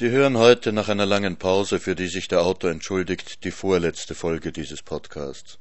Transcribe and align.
Sie 0.00 0.08
hören 0.08 0.38
heute 0.38 0.72
nach 0.72 0.88
einer 0.88 1.04
langen 1.04 1.36
Pause, 1.36 1.78
für 1.78 1.94
die 1.94 2.06
sich 2.06 2.26
der 2.26 2.40
Autor 2.40 2.70
entschuldigt, 2.70 3.44
die 3.44 3.50
vorletzte 3.50 4.14
Folge 4.14 4.50
dieses 4.50 4.82
Podcasts. 4.82 5.58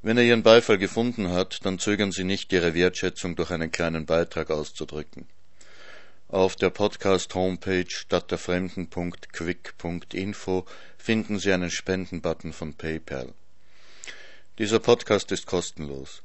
Wenn 0.00 0.16
er 0.16 0.24
Ihren 0.24 0.42
Beifall 0.42 0.78
gefunden 0.78 1.28
hat, 1.28 1.58
dann 1.66 1.78
zögern 1.78 2.12
Sie 2.12 2.24
nicht, 2.24 2.50
Ihre 2.50 2.72
Wertschätzung 2.72 3.36
durch 3.36 3.50
einen 3.50 3.70
kleinen 3.70 4.06
Beitrag 4.06 4.50
auszudrücken. 4.50 5.26
Auf 6.28 6.56
der 6.56 6.70
Podcast-Homepage 6.70 7.90
stadtderfremden.quick.info 7.90 10.64
finden 10.96 11.38
Sie 11.38 11.52
einen 11.52 11.70
Spendenbutton 11.70 12.54
von 12.54 12.72
PayPal. 12.72 13.34
Dieser 14.56 14.78
Podcast 14.78 15.30
ist 15.30 15.44
kostenlos. 15.44 16.22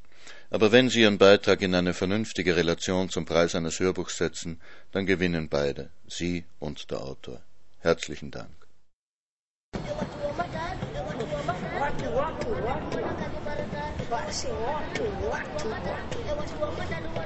Aber 0.50 0.72
wenn 0.72 0.90
Sie 0.90 1.02
Ihren 1.02 1.18
Beitrag 1.18 1.62
in 1.62 1.76
eine 1.76 1.94
vernünftige 1.94 2.56
Relation 2.56 3.10
zum 3.10 3.26
Preis 3.26 3.54
eines 3.54 3.80
Hörbuchs 3.80 4.18
setzen, 4.18 4.62
dann 4.92 5.06
gewinnen 5.06 5.50
beide, 5.50 5.90
Sie 6.08 6.46
und 6.60 6.90
der 6.90 7.02
Autor. 7.02 7.42
Herzlichen 7.80 8.32
Dank. 8.32 8.50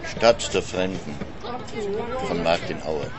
Stadt 0.03 0.53
der 0.53 0.61
Fremden 0.63 1.16
von 2.27 2.44
Martin 2.44 2.81
Auer. 2.81 3.11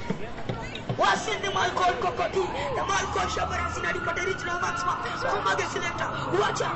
Wasinde 0.99 1.49
malkol 1.55 1.95
kokoti. 2.05 2.45
Da 2.77 2.83
malkol 2.91 3.29
shabara 3.35 3.67
sinadi 3.75 4.01
pateri 4.07 4.35
chna 4.41 4.55
maxma 4.65 4.95
kumage 5.31 5.67
selecta 5.73 6.07
wacha. 6.41 6.71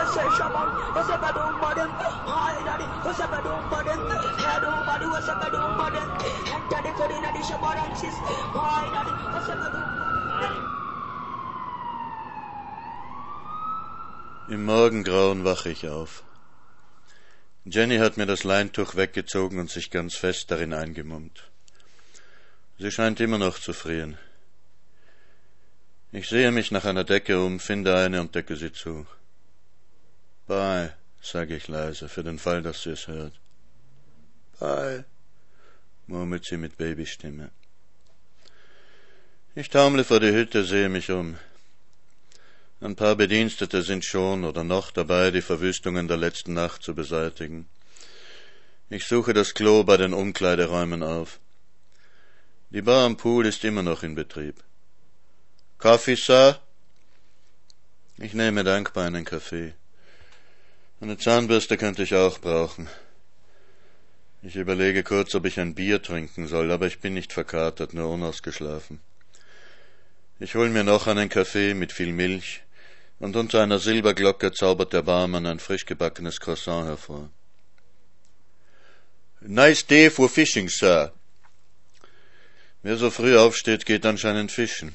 Ese 0.00 0.24
shabar 0.38 0.68
ese 1.00 1.16
badum 1.22 1.54
baden 1.62 1.90
hai 2.30 2.58
dadi 2.68 2.86
ese 3.10 3.26
badum 3.32 3.62
baden 3.72 4.00
hado 4.44 4.70
badu 4.88 5.08
ese 5.18 5.34
badum 5.42 5.72
baden 5.80 6.08
enta 6.54 6.78
de 6.84 6.90
kodina 6.98 7.30
di 7.36 7.42
shabaran 7.50 7.92
sis 8.00 8.16
hai 8.54 8.86
dadi 8.94 9.12
ese 9.38 9.54
badum 9.62 9.84
Im 14.46 14.66
Morgengrauen 14.66 15.44
wache 15.46 15.70
ich 15.70 15.88
auf. 15.88 16.22
Jenny 17.64 17.96
hat 17.96 18.18
mir 18.18 18.26
das 18.26 18.44
Leintuch 18.44 18.94
weggezogen 18.94 19.58
und 19.58 19.70
sich 19.70 19.90
ganz 19.90 20.16
fest 20.16 20.50
darin 20.50 20.74
eingemummt. 20.74 21.50
Sie 22.78 22.90
scheint 22.90 23.20
immer 23.20 23.38
noch 23.38 23.58
zu 23.58 23.72
frieren. 23.72 24.18
Ich 26.10 26.28
sehe 26.28 26.50
mich 26.52 26.70
nach 26.70 26.84
einer 26.84 27.04
Decke 27.04 27.44
um, 27.44 27.60
finde 27.60 27.96
eine 27.96 28.20
und 28.20 28.34
decke 28.34 28.56
sie 28.56 28.72
zu. 28.72 29.06
Bye, 30.46 30.92
sage 31.22 31.56
ich 31.56 31.68
leise, 31.68 32.08
für 32.08 32.22
den 32.22 32.38
Fall, 32.38 32.62
dass 32.62 32.82
sie 32.82 32.90
es 32.90 33.08
hört. 33.08 33.34
Bye, 34.58 35.04
murmelt 36.06 36.44
sie 36.44 36.56
mit 36.56 36.76
Babystimme. 36.76 37.50
Ich 39.54 39.70
taumle 39.70 40.04
vor 40.04 40.20
die 40.20 40.32
Hütte, 40.32 40.64
sehe 40.64 40.88
mich 40.88 41.10
um. 41.10 41.36
Ein 42.80 42.96
paar 42.96 43.14
Bedienstete 43.14 43.82
sind 43.82 44.04
schon 44.04 44.44
oder 44.44 44.64
noch 44.64 44.90
dabei, 44.90 45.30
die 45.30 45.42
Verwüstungen 45.42 46.08
der 46.08 46.16
letzten 46.16 46.54
Nacht 46.54 46.82
zu 46.82 46.94
beseitigen. 46.94 47.68
Ich 48.90 49.06
suche 49.06 49.32
das 49.32 49.54
Klo 49.54 49.84
bei 49.84 49.96
den 49.96 50.12
Umkleideräumen 50.12 51.02
auf. 51.02 51.38
Die 52.74 52.82
Bar 52.82 53.04
am 53.04 53.16
Pool 53.16 53.46
ist 53.46 53.62
immer 53.62 53.84
noch 53.84 54.02
in 54.02 54.16
Betrieb. 54.16 54.56
Kaffee, 55.78 56.16
Sir? 56.16 56.58
Ich 58.18 58.34
nehme 58.34 58.64
dankbar 58.64 59.06
einen 59.06 59.24
Kaffee. 59.24 59.74
Eine 61.00 61.16
Zahnbürste 61.16 61.76
könnte 61.76 62.02
ich 62.02 62.16
auch 62.16 62.40
brauchen. 62.40 62.88
Ich 64.42 64.56
überlege 64.56 65.04
kurz, 65.04 65.36
ob 65.36 65.44
ich 65.44 65.60
ein 65.60 65.76
Bier 65.76 66.02
trinken 66.02 66.48
soll, 66.48 66.72
aber 66.72 66.88
ich 66.88 66.98
bin 66.98 67.14
nicht 67.14 67.32
verkatert, 67.32 67.94
nur 67.94 68.10
unausgeschlafen. 68.10 68.98
Ich 70.40 70.56
hol 70.56 70.68
mir 70.68 70.82
noch 70.82 71.06
einen 71.06 71.28
Kaffee 71.28 71.74
mit 71.74 71.92
viel 71.92 72.12
Milch, 72.12 72.64
und 73.20 73.36
unter 73.36 73.62
einer 73.62 73.78
Silberglocke 73.78 74.50
zaubert 74.50 74.92
der 74.92 75.02
Barmann 75.02 75.46
ein 75.46 75.60
frisch 75.60 75.86
gebackenes 75.86 76.40
Croissant 76.40 76.88
hervor. 76.88 77.30
Nice 79.42 79.86
day 79.86 80.10
for 80.10 80.28
fishing, 80.28 80.68
Sir. 80.68 81.12
Wer 82.84 82.98
so 82.98 83.10
früh 83.10 83.34
aufsteht, 83.38 83.86
geht 83.86 84.04
anscheinend 84.04 84.52
fischen. 84.52 84.94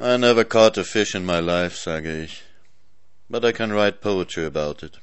I 0.00 0.16
never 0.16 0.46
caught 0.46 0.78
a 0.78 0.82
fish 0.82 1.14
in 1.14 1.26
my 1.26 1.40
life, 1.40 1.76
sage 1.76 2.24
ich. 2.24 2.42
But 3.28 3.44
I 3.44 3.52
can 3.52 3.70
write 3.70 4.00
poetry 4.00 4.46
about 4.46 4.82
it. 4.82 4.98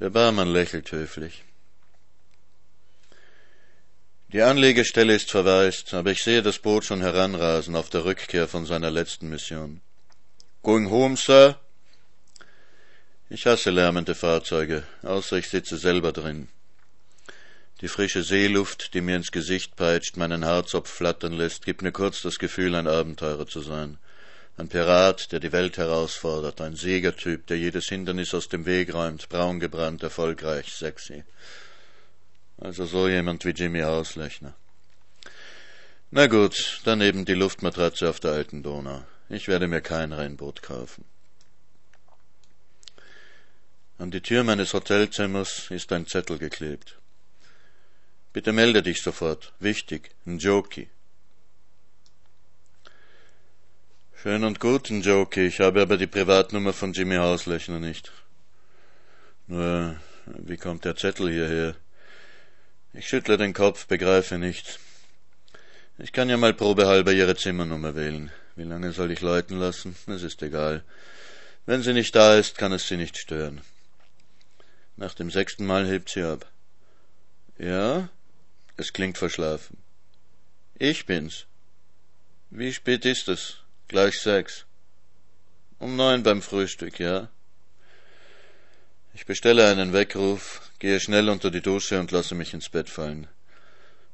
Der 0.00 0.10
Barmann 0.10 0.52
lächelt 0.52 0.90
höflich. 0.90 1.44
Die 4.32 4.42
Anlegestelle 4.42 5.14
ist 5.14 5.30
verwaist, 5.30 5.94
aber 5.94 6.10
ich 6.10 6.24
sehe 6.24 6.42
das 6.42 6.58
Boot 6.58 6.84
schon 6.84 7.00
heranrasen 7.00 7.76
auf 7.76 7.88
der 7.90 8.04
Rückkehr 8.04 8.48
von 8.48 8.66
seiner 8.66 8.90
letzten 8.90 9.28
Mission. 9.28 9.82
Going 10.64 10.90
home, 10.90 11.16
Sir? 11.16 11.60
Ich 13.30 13.46
hasse 13.46 13.70
lärmende 13.70 14.16
Fahrzeuge, 14.16 14.82
außer 15.02 15.36
ich 15.36 15.48
sitze 15.48 15.76
selber 15.76 16.10
drin. 16.10 16.48
Die 17.82 17.88
frische 17.88 18.22
Seeluft, 18.22 18.94
die 18.94 19.02
mir 19.02 19.16
ins 19.16 19.30
Gesicht 19.30 19.76
peitscht, 19.76 20.16
meinen 20.16 20.46
Haarzopf 20.46 20.88
flattern 20.88 21.34
lässt, 21.34 21.66
gibt 21.66 21.82
mir 21.82 21.92
kurz 21.92 22.22
das 22.22 22.38
Gefühl, 22.38 22.74
ein 22.74 22.86
Abenteurer 22.86 23.46
zu 23.46 23.60
sein. 23.60 23.98
Ein 24.56 24.68
Pirat, 24.68 25.30
der 25.32 25.40
die 25.40 25.52
Welt 25.52 25.76
herausfordert, 25.76 26.62
ein 26.62 26.74
Siegertyp, 26.74 27.46
der 27.46 27.58
jedes 27.58 27.88
Hindernis 27.88 28.32
aus 28.32 28.48
dem 28.48 28.64
Weg 28.64 28.94
räumt, 28.94 29.28
braungebrannt, 29.28 30.02
erfolgreich, 30.02 30.72
sexy. 30.72 31.24
Also 32.56 32.86
so 32.86 33.08
jemand 33.08 33.44
wie 33.44 33.50
Jimmy 33.50 33.82
Auslechner. 33.82 34.54
Na 36.10 36.28
gut, 36.28 36.80
dann 36.84 37.02
eben 37.02 37.26
die 37.26 37.34
Luftmatratze 37.34 38.08
auf 38.08 38.20
der 38.20 38.30
alten 38.30 38.62
Donau. 38.62 39.04
Ich 39.28 39.48
werde 39.48 39.66
mir 39.66 39.82
kein 39.82 40.14
Rennboot 40.14 40.62
kaufen. 40.62 41.04
An 43.98 44.10
die 44.10 44.22
Tür 44.22 44.44
meines 44.44 44.72
Hotelzimmers 44.72 45.70
ist 45.70 45.92
ein 45.92 46.06
Zettel 46.06 46.38
geklebt. 46.38 46.96
Bitte 48.36 48.52
melde 48.52 48.82
dich 48.82 49.00
sofort. 49.00 49.54
Wichtig. 49.60 50.10
Njoki. 50.26 50.90
Schön 54.20 54.44
und 54.44 54.60
gut, 54.60 54.90
Njoki. 54.90 55.46
Ich 55.46 55.60
habe 55.60 55.80
aber 55.80 55.96
die 55.96 56.06
Privatnummer 56.06 56.74
von 56.74 56.92
Jimmy 56.92 57.16
Hauslechner 57.16 57.80
nicht. 57.80 58.12
Nur, 59.46 59.96
wie 60.26 60.58
kommt 60.58 60.84
der 60.84 60.96
Zettel 60.96 61.30
hierher? 61.30 61.76
Ich 62.92 63.08
schüttle 63.08 63.38
den 63.38 63.54
Kopf, 63.54 63.86
begreife 63.86 64.36
nicht. 64.36 64.80
Ich 65.96 66.12
kann 66.12 66.28
ja 66.28 66.36
mal 66.36 66.52
probehalber 66.52 67.12
Ihre 67.14 67.36
Zimmernummer 67.36 67.94
wählen. 67.94 68.30
Wie 68.54 68.64
lange 68.64 68.92
soll 68.92 69.12
ich 69.12 69.22
läuten 69.22 69.58
lassen? 69.58 69.96
Es 70.08 70.22
ist 70.22 70.42
egal. 70.42 70.84
Wenn 71.64 71.80
sie 71.80 71.94
nicht 71.94 72.14
da 72.14 72.34
ist, 72.34 72.58
kann 72.58 72.74
es 72.74 72.86
sie 72.86 72.98
nicht 72.98 73.16
stören. 73.16 73.62
Nach 74.98 75.14
dem 75.14 75.30
sechsten 75.30 75.64
Mal 75.64 75.86
hebt 75.86 76.10
sie 76.10 76.22
ab. 76.22 76.44
Ja? 77.56 78.10
Es 78.76 78.92
klingt 78.92 79.16
verschlafen. 79.18 79.78
Ich 80.78 81.06
bin's. 81.06 81.46
Wie 82.50 82.72
spät 82.72 83.04
ist 83.04 83.28
es? 83.28 83.58
Gleich 83.88 84.20
sechs. 84.20 84.66
Um 85.78 85.96
neun 85.96 86.22
beim 86.22 86.42
Frühstück, 86.42 86.98
ja? 86.98 87.28
Ich 89.14 89.24
bestelle 89.24 89.70
einen 89.70 89.94
Weckruf, 89.94 90.70
gehe 90.78 91.00
schnell 91.00 91.30
unter 91.30 91.50
die 91.50 91.62
Dusche 91.62 91.98
und 92.00 92.10
lasse 92.10 92.34
mich 92.34 92.52
ins 92.52 92.68
Bett 92.68 92.90
fallen. 92.90 93.28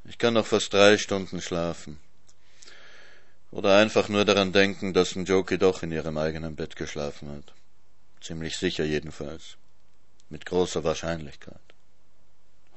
Ich 0.04 0.18
kann 0.18 0.34
noch 0.34 0.46
fast 0.46 0.72
drei 0.72 0.96
Stunden 0.96 1.40
schlafen. 1.40 1.98
Oder 3.50 3.76
einfach 3.76 4.08
nur 4.08 4.24
daran 4.24 4.52
denken, 4.52 4.94
dass 4.94 5.16
Njoki 5.16 5.58
doch 5.58 5.82
in 5.82 5.92
ihrem 5.92 6.16
eigenen 6.18 6.54
Bett 6.54 6.76
geschlafen 6.76 7.30
hat. 7.30 7.52
Ziemlich 8.20 8.56
sicher 8.56 8.84
jedenfalls. 8.84 9.56
Mit 10.30 10.46
großer 10.46 10.84
Wahrscheinlichkeit. 10.84 11.60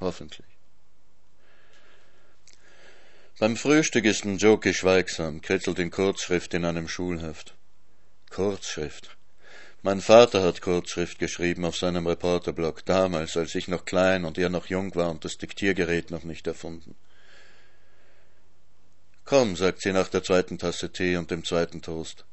Hoffentlich. 0.00 0.55
Beim 3.38 3.54
Frühstück 3.54 4.06
ist 4.06 4.24
Njoki 4.24 4.72
schweigsam, 4.72 5.42
kritzelt 5.42 5.78
in 5.78 5.90
Kurzschrift 5.90 6.54
in 6.54 6.64
einem 6.64 6.88
Schulheft. 6.88 7.54
Kurzschrift. 8.30 9.18
Mein 9.82 10.00
Vater 10.00 10.42
hat 10.42 10.62
Kurzschrift 10.62 11.18
geschrieben 11.18 11.66
auf 11.66 11.76
seinem 11.76 12.06
Reporterblock, 12.06 12.86
damals, 12.86 13.36
als 13.36 13.54
ich 13.54 13.68
noch 13.68 13.84
klein 13.84 14.24
und 14.24 14.38
er 14.38 14.48
noch 14.48 14.68
jung 14.68 14.94
war 14.94 15.10
und 15.10 15.26
das 15.26 15.36
Diktiergerät 15.36 16.10
noch 16.10 16.24
nicht 16.24 16.46
erfunden. 16.46 16.94
Komm, 19.26 19.54
sagt 19.54 19.82
sie 19.82 19.92
nach 19.92 20.08
der 20.08 20.22
zweiten 20.22 20.56
Tasse 20.56 20.90
Tee 20.90 21.18
und 21.18 21.30
dem 21.30 21.44
zweiten 21.44 21.82
Toast. 21.82 22.24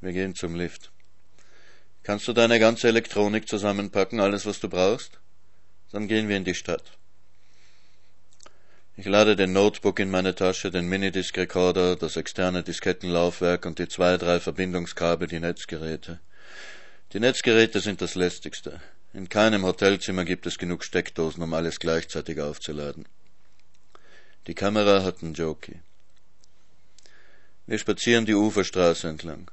Wir 0.00 0.12
gehen 0.12 0.34
zum 0.34 0.54
Lift. 0.54 0.90
Kannst 2.02 2.26
du 2.28 2.32
deine 2.32 2.58
ganze 2.58 2.88
Elektronik 2.88 3.46
zusammenpacken, 3.46 4.20
alles, 4.20 4.46
was 4.46 4.58
du 4.58 4.70
brauchst? 4.70 5.20
Dann 5.92 6.08
gehen 6.08 6.30
wir 6.30 6.38
in 6.38 6.44
die 6.44 6.54
Stadt. 6.54 6.96
Ich 9.00 9.06
lade 9.06 9.34
den 9.34 9.54
Notebook 9.54 9.98
in 9.98 10.10
meine 10.10 10.34
Tasche, 10.34 10.70
den 10.70 10.86
Minidisc-Recorder, 10.86 11.96
das 11.96 12.16
externe 12.16 12.62
Diskettenlaufwerk 12.62 13.64
und 13.64 13.78
die 13.78 13.88
zwei, 13.88 14.18
drei 14.18 14.40
Verbindungskabel, 14.40 15.26
die 15.26 15.40
Netzgeräte. 15.40 16.20
Die 17.14 17.18
Netzgeräte 17.18 17.80
sind 17.80 18.02
das 18.02 18.14
lästigste. 18.14 18.82
In 19.14 19.30
keinem 19.30 19.64
Hotelzimmer 19.64 20.26
gibt 20.26 20.44
es 20.44 20.58
genug 20.58 20.84
Steckdosen, 20.84 21.42
um 21.42 21.54
alles 21.54 21.80
gleichzeitig 21.80 22.42
aufzuladen. 22.42 23.06
Die 24.46 24.54
Kamera 24.54 25.02
hat 25.02 25.22
einen 25.22 25.32
Jokey. 25.32 25.80
Wir 27.66 27.78
spazieren 27.78 28.26
die 28.26 28.34
Uferstraße 28.34 29.08
entlang. 29.08 29.50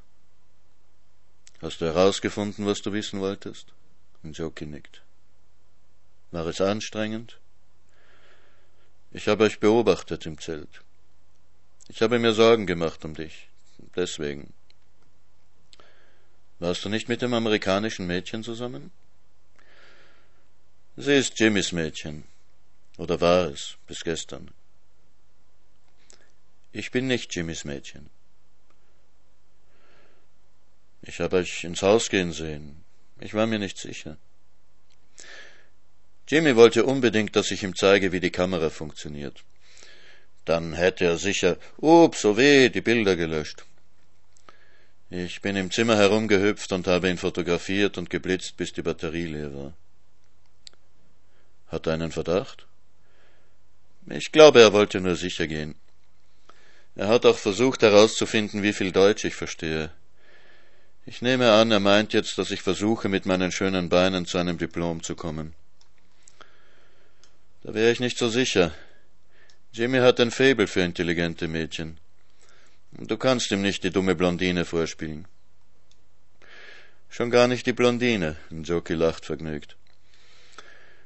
Hast 1.62 1.80
du 1.80 1.86
herausgefunden, 1.86 2.66
was 2.66 2.82
du 2.82 2.92
wissen 2.92 3.22
wolltest? 3.22 3.68
Jokey 4.24 4.66
nickt. 4.66 5.04
War 6.32 6.48
es 6.48 6.60
anstrengend? 6.60 7.40
Ich 9.18 9.28
habe 9.28 9.46
euch 9.46 9.60
beobachtet 9.60 10.28
im 10.28 10.38
Zelt. 10.38 10.84
Ich 11.88 12.04
habe 12.04 12.20
mir 12.20 12.34
Sorgen 12.34 12.68
gemacht 12.68 13.04
um 13.04 13.16
dich. 13.16 13.50
Deswegen. 13.96 14.54
Warst 16.60 16.86
du 16.86 16.90
nicht 16.90 17.10
mit 17.10 17.24
dem 17.24 17.34
amerikanischen 17.34 18.06
Mädchen 18.06 18.44
zusammen? 18.44 18.92
Sie 20.98 21.16
ist 21.16 21.40
Jimmys 21.40 21.72
Mädchen. 21.72 22.26
Oder 23.00 23.20
war 23.20 23.48
es, 23.48 23.78
bis 23.88 24.04
gestern. 24.04 24.52
Ich 26.72 26.92
bin 26.92 27.08
nicht 27.08 27.36
Jimmys 27.36 27.66
Mädchen. 27.66 28.12
Ich 31.02 31.20
habe 31.22 31.38
euch 31.38 31.64
ins 31.64 31.82
Haus 31.82 32.12
gehen 32.12 32.34
sehen. 32.34 32.84
Ich 33.20 33.34
war 33.34 33.48
mir 33.48 33.58
nicht 33.58 33.80
sicher. 33.80 34.18
Jimmy 36.28 36.56
wollte 36.56 36.84
unbedingt, 36.84 37.36
dass 37.36 37.52
ich 37.52 37.64
ihm 37.64 37.76
zeige, 37.76 38.12
wie 38.12 38.20
die 38.20 38.32
Kamera 38.32 38.70
funktioniert. 38.70 39.44
Dann 40.44 40.74
hätte 40.74 41.06
er 41.06 41.18
sicher, 41.18 41.58
ups, 41.78 42.22
so 42.22 42.36
weh, 42.38 42.70
die 42.70 42.82
Bilder 42.82 43.16
gelöscht. 43.16 43.64
Ich 45.10 45.42
bin 45.42 45.56
im 45.56 45.72
Zimmer 45.72 45.96
herumgehüpft 45.96 46.74
und 46.74 46.86
habe 46.88 47.10
ihn 47.10 47.18
fotografiert 47.18 47.98
und 47.98 48.10
geblitzt, 48.10 48.58
bis 48.58 48.74
die 48.74 48.82
Batterie 48.82 49.26
leer 49.26 49.54
war. 49.56 49.74
Hat 51.68 51.88
er 51.88 51.94
einen 51.94 52.12
Verdacht? 52.12 52.66
Ich 54.10 54.34
glaube, 54.34 54.60
er 54.62 54.74
wollte 54.74 55.00
nur 55.00 55.16
sicher 55.16 55.48
gehen. 55.48 55.76
Er 56.96 57.08
hat 57.08 57.26
auch 57.26 57.38
versucht 57.38 57.84
herauszufinden, 57.84 58.64
wie 58.64 58.74
viel 58.74 58.92
Deutsch 58.92 59.24
ich 59.24 59.36
verstehe. 59.36 59.92
Ich 61.06 61.22
nehme 61.22 61.54
an, 61.54 61.72
er 61.72 61.80
meint 61.80 62.12
jetzt, 62.12 62.38
dass 62.38 62.52
ich 62.52 62.62
versuche, 62.62 63.08
mit 63.08 63.26
meinen 63.26 63.54
schönen 63.54 63.88
Beinen 63.88 64.26
zu 64.26 64.38
einem 64.38 64.58
Diplom 64.58 65.04
zu 65.04 65.16
kommen. 65.16 65.54
Da 67.68 67.74
wäre 67.74 67.92
ich 67.92 68.00
nicht 68.00 68.18
so 68.18 68.30
sicher. 68.30 68.74
Jimmy 69.74 69.98
hat 69.98 70.22
ein 70.22 70.32
Faible 70.32 70.68
für 70.68 70.80
intelligente 70.80 71.50
Mädchen. 71.50 71.98
Du 72.94 73.18
kannst 73.18 73.52
ihm 73.52 73.62
nicht 73.62 73.84
die 73.84 73.90
dumme 73.90 74.16
Blondine 74.16 74.64
vorspielen. 74.64 75.28
Schon 77.10 77.30
gar 77.30 77.50
nicht 77.50 77.66
die 77.66 77.74
Blondine, 77.74 78.38
Joki 78.52 78.94
lacht 78.94 79.26
vergnügt. 79.26 79.76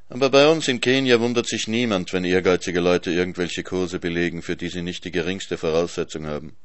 Aber 0.07 0.29
bei 0.29 0.47
uns 0.47 0.67
in 0.67 0.81
Kenia 0.81 1.19
wundert 1.19 1.47
sich 1.47 1.67
niemand, 1.67 2.13
wenn 2.13 2.25
ehrgeizige 2.25 2.79
Leute 2.79 3.09
irgendwelche 3.09 3.63
Kurse 3.63 3.97
belegen, 3.97 4.43
für 4.43 4.55
die 4.55 4.69
sie 4.69 4.83
nicht 4.83 5.03
die 5.03 5.11
geringste 5.11 5.57
Voraussetzung 5.57 6.27
haben. 6.27 6.55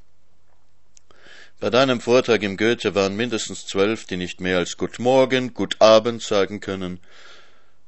Bei 1.59 1.71
deinem 1.71 2.03
Vortrag 2.03 2.43
im 2.43 2.59
Goethe 2.59 2.95
waren 2.95 3.17
mindestens 3.17 3.65
zwölf, 3.65 4.05
die 4.05 4.19
nicht 4.19 4.43
mehr 4.43 4.59
als 4.59 4.77
Gut 4.77 4.99
Morgen, 4.99 5.55
Gut 5.55 5.81
Abend 5.81 6.21
sagen 6.21 6.61
können. 6.61 7.01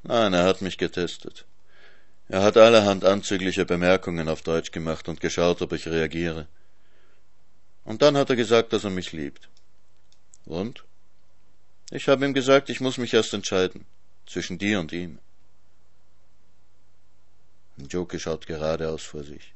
Nein, 0.05 0.33
er 0.33 0.45
hat 0.45 0.63
mich 0.63 0.79
getestet. 0.79 1.45
Er 2.29 2.43
hat 2.43 2.57
allerhand 2.59 3.05
anzügliche 3.05 3.65
Bemerkungen 3.65 4.29
auf 4.29 4.43
Deutsch 4.43 4.71
gemacht 4.71 5.09
und 5.09 5.21
geschaut, 5.21 5.63
ob 5.63 5.73
ich 5.73 5.89
reagiere. 5.89 6.47
Und 7.85 8.03
dann 8.03 8.19
hat 8.19 8.29
er 8.29 8.37
gesagt, 8.37 8.75
dass 8.75 8.85
er 8.85 8.91
mich 8.91 9.13
liebt. 9.13 9.49
Und? 10.45 10.85
Ich 11.91 12.09
habe 12.09 12.27
ihm 12.27 12.35
gesagt, 12.35 12.69
ich 12.69 12.81
muss 12.81 12.99
mich 12.99 13.15
erst 13.15 13.33
entscheiden. 13.33 13.87
Zwischen 14.27 14.59
dir 14.59 14.79
und 14.79 14.93
ihm. 14.93 15.19
Joke 17.79 18.19
schaut 18.19 18.47
geradeaus 18.47 19.05
vor 19.05 19.25
sich. 19.25 19.55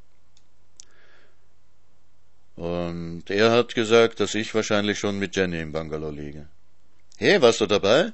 Und 2.56 3.24
er 3.28 3.50
hat 3.50 3.74
gesagt, 3.74 4.20
dass 4.20 4.34
ich 4.34 4.54
wahrscheinlich 4.54 4.98
schon 4.98 5.18
mit 5.18 5.36
Jenny 5.36 5.60
im 5.60 5.72
Bungalow 5.72 6.10
liege. 6.10 6.48
Hey, 7.18 7.42
warst 7.42 7.60
du 7.60 7.66
dabei? 7.66 8.12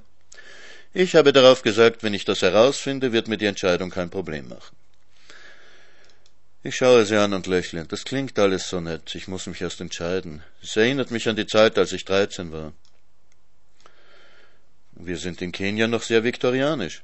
Ich 0.94 1.14
habe 1.14 1.32
darauf 1.32 1.62
gesagt, 1.62 2.02
wenn 2.02 2.14
ich 2.14 2.24
das 2.24 2.42
herausfinde, 2.42 3.12
wird 3.12 3.28
mir 3.28 3.36
die 3.36 3.46
Entscheidung 3.46 3.90
kein 3.90 4.10
Problem 4.10 4.48
machen. 4.48 4.76
Ich 6.62 6.76
schaue 6.76 7.04
sie 7.04 7.16
an 7.16 7.34
und 7.34 7.46
lächle. 7.46 7.84
Das 7.84 8.04
klingt 8.04 8.38
alles 8.38 8.68
so 8.68 8.80
nett. 8.80 9.14
Ich 9.14 9.28
muss 9.28 9.46
mich 9.46 9.60
erst 9.60 9.80
entscheiden. 9.80 10.42
Es 10.62 10.76
erinnert 10.76 11.10
mich 11.10 11.28
an 11.28 11.36
die 11.36 11.46
Zeit, 11.46 11.78
als 11.78 11.92
ich 11.92 12.04
dreizehn 12.04 12.52
war. 12.52 12.72
Wir 14.92 15.18
sind 15.18 15.40
in 15.40 15.52
Kenia 15.52 15.86
noch 15.86 16.02
sehr 16.02 16.24
viktorianisch. 16.24 17.02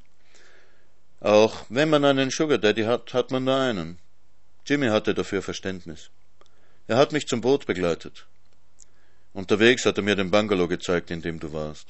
Auch 1.21 1.65
wenn 1.69 1.89
man 1.89 2.05
einen 2.05 2.31
Sugar 2.31 2.59
Daddy 2.59 2.83
hat, 2.83 3.15
hat 3.15 3.31
man 3.31 3.45
nur 3.45 3.57
einen. 3.57 3.99
Jimmy 4.67 4.89
hatte 4.89 5.15
dafür 5.15 5.41
Verständnis. 5.41 6.11
Er 6.89 6.97
hat 6.97 7.13
mich 7.13 7.27
zum 7.27 7.41
Boot 7.41 7.67
begleitet. 7.67 8.27
Unterwegs 9.33 9.87
hat 9.87 9.99
er 9.99 10.03
mir 10.03 10.17
den 10.17 10.31
Bungalow 10.31 10.69
gezeigt, 10.69 11.11
in 11.11 11.23
dem 11.23 11.39
du 11.39 11.53
warst. 11.53 11.87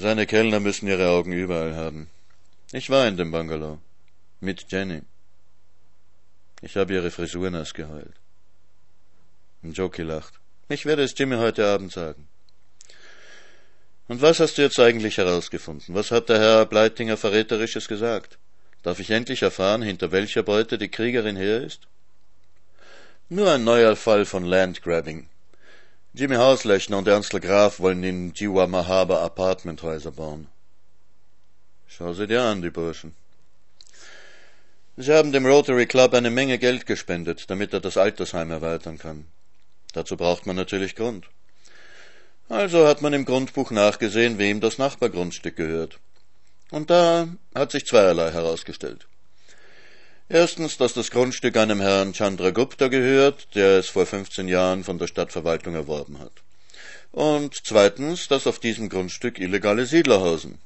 Seine 0.00 0.26
Kellner 0.26 0.60
müssen 0.60 0.88
ihre 0.88 1.10
Augen 1.10 1.32
überall 1.34 1.76
haben. 1.76 2.08
Ich 2.72 2.88
war 2.88 3.06
in 3.06 3.18
dem 3.18 3.30
Bungalow. 3.30 3.80
Mit 4.40 4.64
Jenny. 4.72 5.02
Ich 6.62 6.78
habe 6.78 6.94
ihre 6.94 7.10
Frisur 7.10 7.50
nass 7.50 7.74
geheult. 7.74 8.14
Jokey 9.62 10.00
lacht. 10.00 10.40
Ich 10.70 10.86
werde 10.86 11.02
es 11.02 11.12
Jimmy 11.18 11.36
heute 11.36 11.66
Abend 11.66 11.92
sagen. 11.92 12.26
Und 14.08 14.22
was 14.22 14.40
hast 14.40 14.56
du 14.56 14.62
jetzt 14.62 14.80
eigentlich 14.80 15.18
herausgefunden? 15.18 15.94
Was 15.94 16.10
hat 16.10 16.30
der 16.30 16.38
Herr 16.38 16.64
Bleitinger 16.64 17.18
Verräterisches 17.18 17.86
gesagt? 17.86 18.38
Darf 18.82 19.00
ich 19.00 19.10
endlich 19.10 19.42
erfahren, 19.42 19.82
hinter 19.82 20.12
welcher 20.12 20.42
Beute 20.42 20.78
die 20.78 20.88
Kriegerin 20.88 21.36
her 21.36 21.62
ist? 21.62 21.88
Nur 23.28 23.52
ein 23.52 23.64
neuer 23.64 23.96
Fall 23.96 24.24
von 24.24 24.46
Landgrabbing. 24.46 25.28
Jimmy 26.12 26.34
Hauslechner 26.34 26.98
und 26.98 27.06
Ernstl 27.06 27.38
Graf 27.38 27.78
wollen 27.78 28.02
in 28.02 28.32
Jiwa 28.34 28.66
Mahaba 28.66 29.24
Apartmenthäuser 29.24 30.10
bauen. 30.10 30.48
Schau 31.86 32.14
sie 32.14 32.26
dir 32.26 32.42
an, 32.42 32.62
die 32.62 32.70
Burschen. 32.70 33.14
Sie 34.96 35.12
haben 35.12 35.30
dem 35.30 35.46
Rotary 35.46 35.86
Club 35.86 36.12
eine 36.14 36.30
Menge 36.30 36.58
Geld 36.58 36.84
gespendet, 36.86 37.48
damit 37.48 37.72
er 37.72 37.78
das 37.78 37.96
Altersheim 37.96 38.50
erweitern 38.50 38.98
kann. 38.98 39.26
Dazu 39.92 40.16
braucht 40.16 40.46
man 40.46 40.56
natürlich 40.56 40.96
Grund. 40.96 41.26
Also 42.48 42.88
hat 42.88 43.02
man 43.02 43.12
im 43.12 43.24
Grundbuch 43.24 43.70
nachgesehen, 43.70 44.38
wem 44.38 44.60
das 44.60 44.78
Nachbargrundstück 44.78 45.54
gehört. 45.54 46.00
Und 46.72 46.90
da 46.90 47.28
hat 47.54 47.70
sich 47.70 47.86
zweierlei 47.86 48.32
herausgestellt. 48.32 49.06
Erstens, 50.32 50.76
dass 50.76 50.94
das 50.94 51.10
Grundstück 51.10 51.56
einem 51.56 51.80
Herrn 51.80 52.14
Chandragupta 52.14 52.86
gehört, 52.86 53.52
der 53.56 53.80
es 53.80 53.88
vor 53.88 54.06
15 54.06 54.46
Jahren 54.46 54.84
von 54.84 54.96
der 54.96 55.08
Stadtverwaltung 55.08 55.74
erworben 55.74 56.20
hat. 56.20 56.30
Und 57.10 57.60
zweitens, 57.64 58.28
dass 58.28 58.46
auf 58.46 58.60
diesem 58.60 58.88
Grundstück 58.88 59.40
illegale 59.40 59.86
Siedler 59.86 60.20
hausen. 60.20 60.60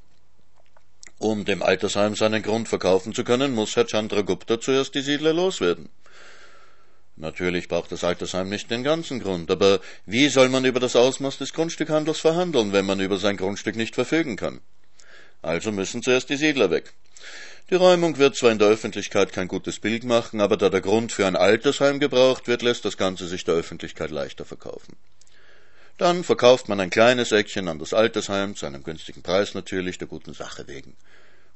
Um 1.18 1.46
dem 1.46 1.62
Altersheim 1.62 2.14
seinen 2.14 2.42
Grund 2.42 2.68
verkaufen 2.68 3.14
zu 3.14 3.24
können, 3.24 3.54
muss 3.54 3.74
Herr 3.74 3.86
Chandragupta 3.86 4.60
zuerst 4.60 4.94
die 4.94 5.00
Siedler 5.00 5.32
loswerden. 5.32 5.88
Natürlich 7.16 7.66
braucht 7.66 7.90
das 7.90 8.04
Altersheim 8.04 8.50
nicht 8.50 8.70
den 8.70 8.84
ganzen 8.84 9.18
Grund, 9.18 9.50
aber 9.50 9.80
wie 10.04 10.28
soll 10.28 10.50
man 10.50 10.66
über 10.66 10.78
das 10.78 10.94
Ausmaß 10.94 11.38
des 11.38 11.54
Grundstückhandels 11.54 12.20
verhandeln, 12.20 12.74
wenn 12.74 12.84
man 12.84 13.00
über 13.00 13.16
sein 13.16 13.38
Grundstück 13.38 13.76
nicht 13.76 13.94
verfügen 13.94 14.36
kann? 14.36 14.60
Also 15.40 15.72
müssen 15.72 16.02
zuerst 16.02 16.28
die 16.28 16.36
Siedler 16.36 16.70
weg. 16.70 16.92
Die 17.74 17.78
Räumung 17.78 18.18
wird 18.18 18.36
zwar 18.36 18.52
in 18.52 18.60
der 18.60 18.68
Öffentlichkeit 18.68 19.32
kein 19.32 19.48
gutes 19.48 19.80
Bild 19.80 20.04
machen, 20.04 20.40
aber 20.40 20.56
da 20.56 20.70
der 20.70 20.80
Grund 20.80 21.10
für 21.10 21.26
ein 21.26 21.34
Altersheim 21.34 21.98
gebraucht 21.98 22.46
wird, 22.46 22.62
lässt 22.62 22.84
das 22.84 22.96
Ganze 22.96 23.26
sich 23.26 23.42
der 23.42 23.54
Öffentlichkeit 23.54 24.12
leichter 24.12 24.44
verkaufen. 24.44 24.94
Dann 25.98 26.22
verkauft 26.22 26.68
man 26.68 26.78
ein 26.78 26.90
kleines 26.90 27.32
Eckchen 27.32 27.66
an 27.66 27.80
das 27.80 27.92
Altersheim, 27.92 28.54
zu 28.54 28.66
einem 28.66 28.84
günstigen 28.84 29.24
Preis 29.24 29.54
natürlich, 29.54 29.98
der 29.98 30.06
guten 30.06 30.34
Sache 30.34 30.68
wegen. 30.68 30.94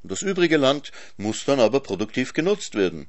Und 0.02 0.10
das 0.10 0.22
übrige 0.22 0.56
Land 0.56 0.90
muss 1.18 1.44
dann 1.44 1.60
aber 1.60 1.78
produktiv 1.78 2.32
genutzt 2.32 2.74
werden. 2.74 3.06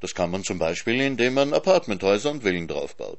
Das 0.00 0.14
kann 0.14 0.30
man 0.30 0.42
zum 0.42 0.58
Beispiel, 0.58 1.02
indem 1.02 1.34
man 1.34 1.52
Apartmenthäuser 1.52 2.30
und 2.30 2.44
Villen 2.44 2.66
draufbaut. 2.66 3.18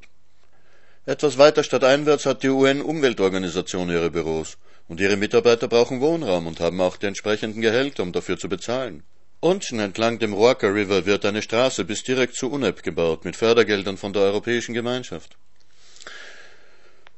Etwas 1.05 1.37
weiter 1.37 1.63
stadteinwärts 1.63 2.25
hat 2.25 2.43
die 2.43 2.49
UN-Umweltorganisation 2.49 3.89
ihre 3.89 4.09
Büros. 4.09 4.57
Und 4.87 5.01
ihre 5.01 5.17
Mitarbeiter 5.17 5.67
brauchen 5.67 5.99
Wohnraum 5.99 6.47
und 6.47 6.61
haben 6.61 6.79
auch 6.79 6.95
die 6.95 7.07
entsprechenden 7.07 7.61
Gehälter, 7.61 8.03
um 8.03 8.13
dafür 8.13 8.37
zu 8.37 8.47
bezahlen. 8.47 9.03
Unten 9.41 9.79
entlang 9.79 10.19
dem 10.19 10.33
Roaka 10.33 10.67
River 10.67 11.05
wird 11.05 11.25
eine 11.25 11.41
Straße 11.41 11.83
bis 11.83 12.03
direkt 12.03 12.35
zu 12.35 12.49
UNEP 12.49 12.83
gebaut, 12.83 13.25
mit 13.25 13.35
Fördergeldern 13.35 13.97
von 13.97 14.13
der 14.13 14.21
Europäischen 14.21 14.73
Gemeinschaft. 14.73 15.35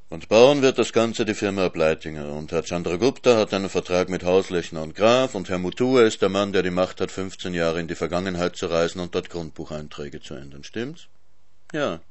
Und 0.09 0.29
bauen 0.29 0.63
wird 0.63 0.79
das 0.79 0.91
Ganze 0.91 1.23
die 1.23 1.35
Firma 1.35 1.69
Bleitinger. 1.69 2.31
Und 2.31 2.51
Herr 2.51 2.63
Chandragupta 2.63 3.37
hat 3.37 3.53
einen 3.53 3.69
Vertrag 3.69 4.09
mit 4.09 4.23
Hauslechner 4.23 4.81
und 4.81 4.95
Graf 4.95 5.35
und 5.35 5.49
Herr 5.49 5.59
Mutua 5.59 6.03
ist 6.03 6.23
der 6.23 6.29
Mann, 6.29 6.53
der 6.53 6.63
die 6.63 6.71
Macht 6.71 7.01
hat, 7.01 7.11
15 7.11 7.53
Jahre 7.53 7.79
in 7.79 7.87
die 7.87 7.95
Vergangenheit 7.95 8.55
zu 8.55 8.65
reisen 8.65 8.99
und 8.99 9.13
dort 9.13 9.29
Grundbucheinträge 9.29 10.21
zu 10.21 10.33
ändern. 10.33 10.63
Stimmt's? 10.63 11.07
Ja. 11.71 12.01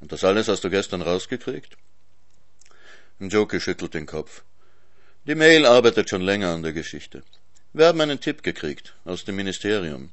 Und 0.00 0.12
das 0.12 0.24
alles 0.24 0.48
hast 0.48 0.64
du 0.64 0.70
gestern 0.70 1.02
rausgekriegt? 1.02 1.76
Njoki 3.18 3.60
schüttelt 3.60 3.94
den 3.94 4.06
Kopf. 4.06 4.42
Die 5.26 5.34
Mail 5.34 5.66
arbeitet 5.66 6.10
schon 6.10 6.22
länger 6.22 6.50
an 6.50 6.62
der 6.62 6.72
Geschichte. 6.72 7.22
Wir 7.72 7.86
haben 7.86 8.00
einen 8.00 8.20
Tipp 8.20 8.42
gekriegt 8.42 8.94
aus 9.04 9.24
dem 9.24 9.36
Ministerium. 9.36 10.10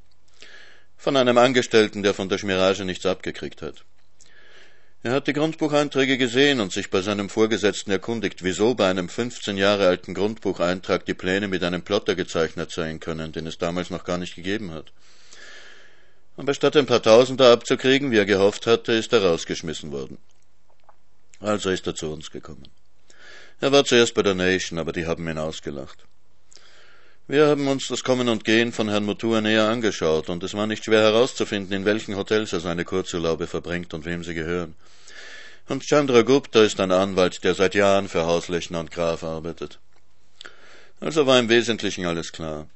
Von 0.97 1.17
einem 1.17 1.37
Angestellten, 1.37 2.01
der 2.01 2.13
von 2.13 2.29
der 2.29 2.37
Schmirage 2.37 2.85
nichts 2.85 3.05
abgekriegt 3.05 3.61
hat. 3.61 3.83
Er 5.05 5.11
hat 5.11 5.27
die 5.27 5.33
Grundbucheinträge 5.33 6.17
gesehen 6.17 6.61
und 6.61 6.71
sich 6.71 6.89
bei 6.89 7.01
seinem 7.01 7.27
Vorgesetzten 7.27 7.91
erkundigt, 7.91 8.41
wieso 8.41 8.73
bei 8.73 8.89
einem 8.89 9.09
15 9.09 9.57
Jahre 9.57 9.85
alten 9.85 10.13
Grundbucheintrag 10.13 11.05
die 11.05 11.13
Pläne 11.13 11.49
mit 11.49 11.61
einem 11.61 11.81
Plotter 11.81 12.15
gezeichnet 12.15 12.71
sein 12.71 13.01
können, 13.01 13.33
den 13.33 13.45
es 13.45 13.57
damals 13.57 13.89
noch 13.89 14.05
gar 14.05 14.17
nicht 14.17 14.35
gegeben 14.35 14.71
hat. 14.71 14.93
Aber 16.35 16.53
statt 16.53 16.75
ein 16.75 16.85
paar 16.85 17.01
Tausender 17.01 17.51
abzukriegen, 17.51 18.11
wie 18.11 18.17
er 18.17 18.25
gehofft 18.25 18.65
hatte, 18.65 18.93
ist 18.93 19.13
er 19.13 19.23
rausgeschmissen 19.23 19.91
worden. 19.91 20.17
Also 21.39 21.69
ist 21.69 21.85
er 21.85 21.95
zu 21.95 22.11
uns 22.11 22.31
gekommen. 22.31 22.69
Er 23.59 23.71
war 23.71 23.85
zuerst 23.85 24.13
bei 24.13 24.23
der 24.23 24.33
Nation, 24.33 24.79
aber 24.79 24.91
die 24.91 25.05
haben 25.05 25.27
ihn 25.27 25.37
ausgelacht. 25.37 26.05
Wir 27.27 27.47
haben 27.47 27.67
uns 27.67 27.87
das 27.87 28.03
Kommen 28.03 28.27
und 28.27 28.43
Gehen 28.43 28.73
von 28.73 28.89
Herrn 28.89 29.05
Motua 29.05 29.39
näher 29.39 29.69
angeschaut, 29.69 30.27
und 30.29 30.43
es 30.43 30.53
war 30.55 30.67
nicht 30.67 30.83
schwer 30.83 31.01
herauszufinden, 31.01 31.73
in 31.73 31.85
welchen 31.85 32.17
Hotels 32.17 32.51
er 32.51 32.59
seine 32.59 32.83
Kurzurlaube 32.83 33.47
verbringt 33.47 33.93
und 33.93 34.03
wem 34.03 34.23
sie 34.23 34.33
gehören. 34.33 34.75
Und 35.69 35.83
Chandra 35.83 36.23
Gupta 36.23 36.63
ist 36.63 36.81
ein 36.81 36.91
Anwalt, 36.91 37.43
der 37.45 37.55
seit 37.55 37.75
Jahren 37.75 38.09
für 38.09 38.25
Hauslechner 38.25 38.81
und 38.81 38.91
Graf 38.91 39.23
arbeitet. 39.23 39.79
Also 40.99 41.25
war 41.25 41.39
im 41.39 41.47
Wesentlichen 41.47 42.05
alles 42.05 42.33
klar. 42.33 42.67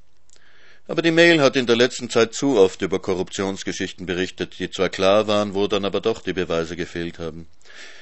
Aber 0.87 1.01
die 1.01 1.11
Mail 1.11 1.41
hat 1.41 1.57
in 1.57 1.67
der 1.67 1.75
letzten 1.75 2.09
Zeit 2.09 2.33
zu 2.33 2.57
oft 2.57 2.81
über 2.81 2.99
Korruptionsgeschichten 2.99 4.05
berichtet, 4.05 4.57
die 4.59 4.71
zwar 4.71 4.89
klar 4.89 5.27
waren, 5.27 5.53
wo 5.53 5.67
dann 5.67 5.83
aber 5.83 5.99
doch 5.99 6.21
die 6.21 6.33
Beweise 6.33 6.77
gefehlt 6.77 7.19
haben. 7.19 7.47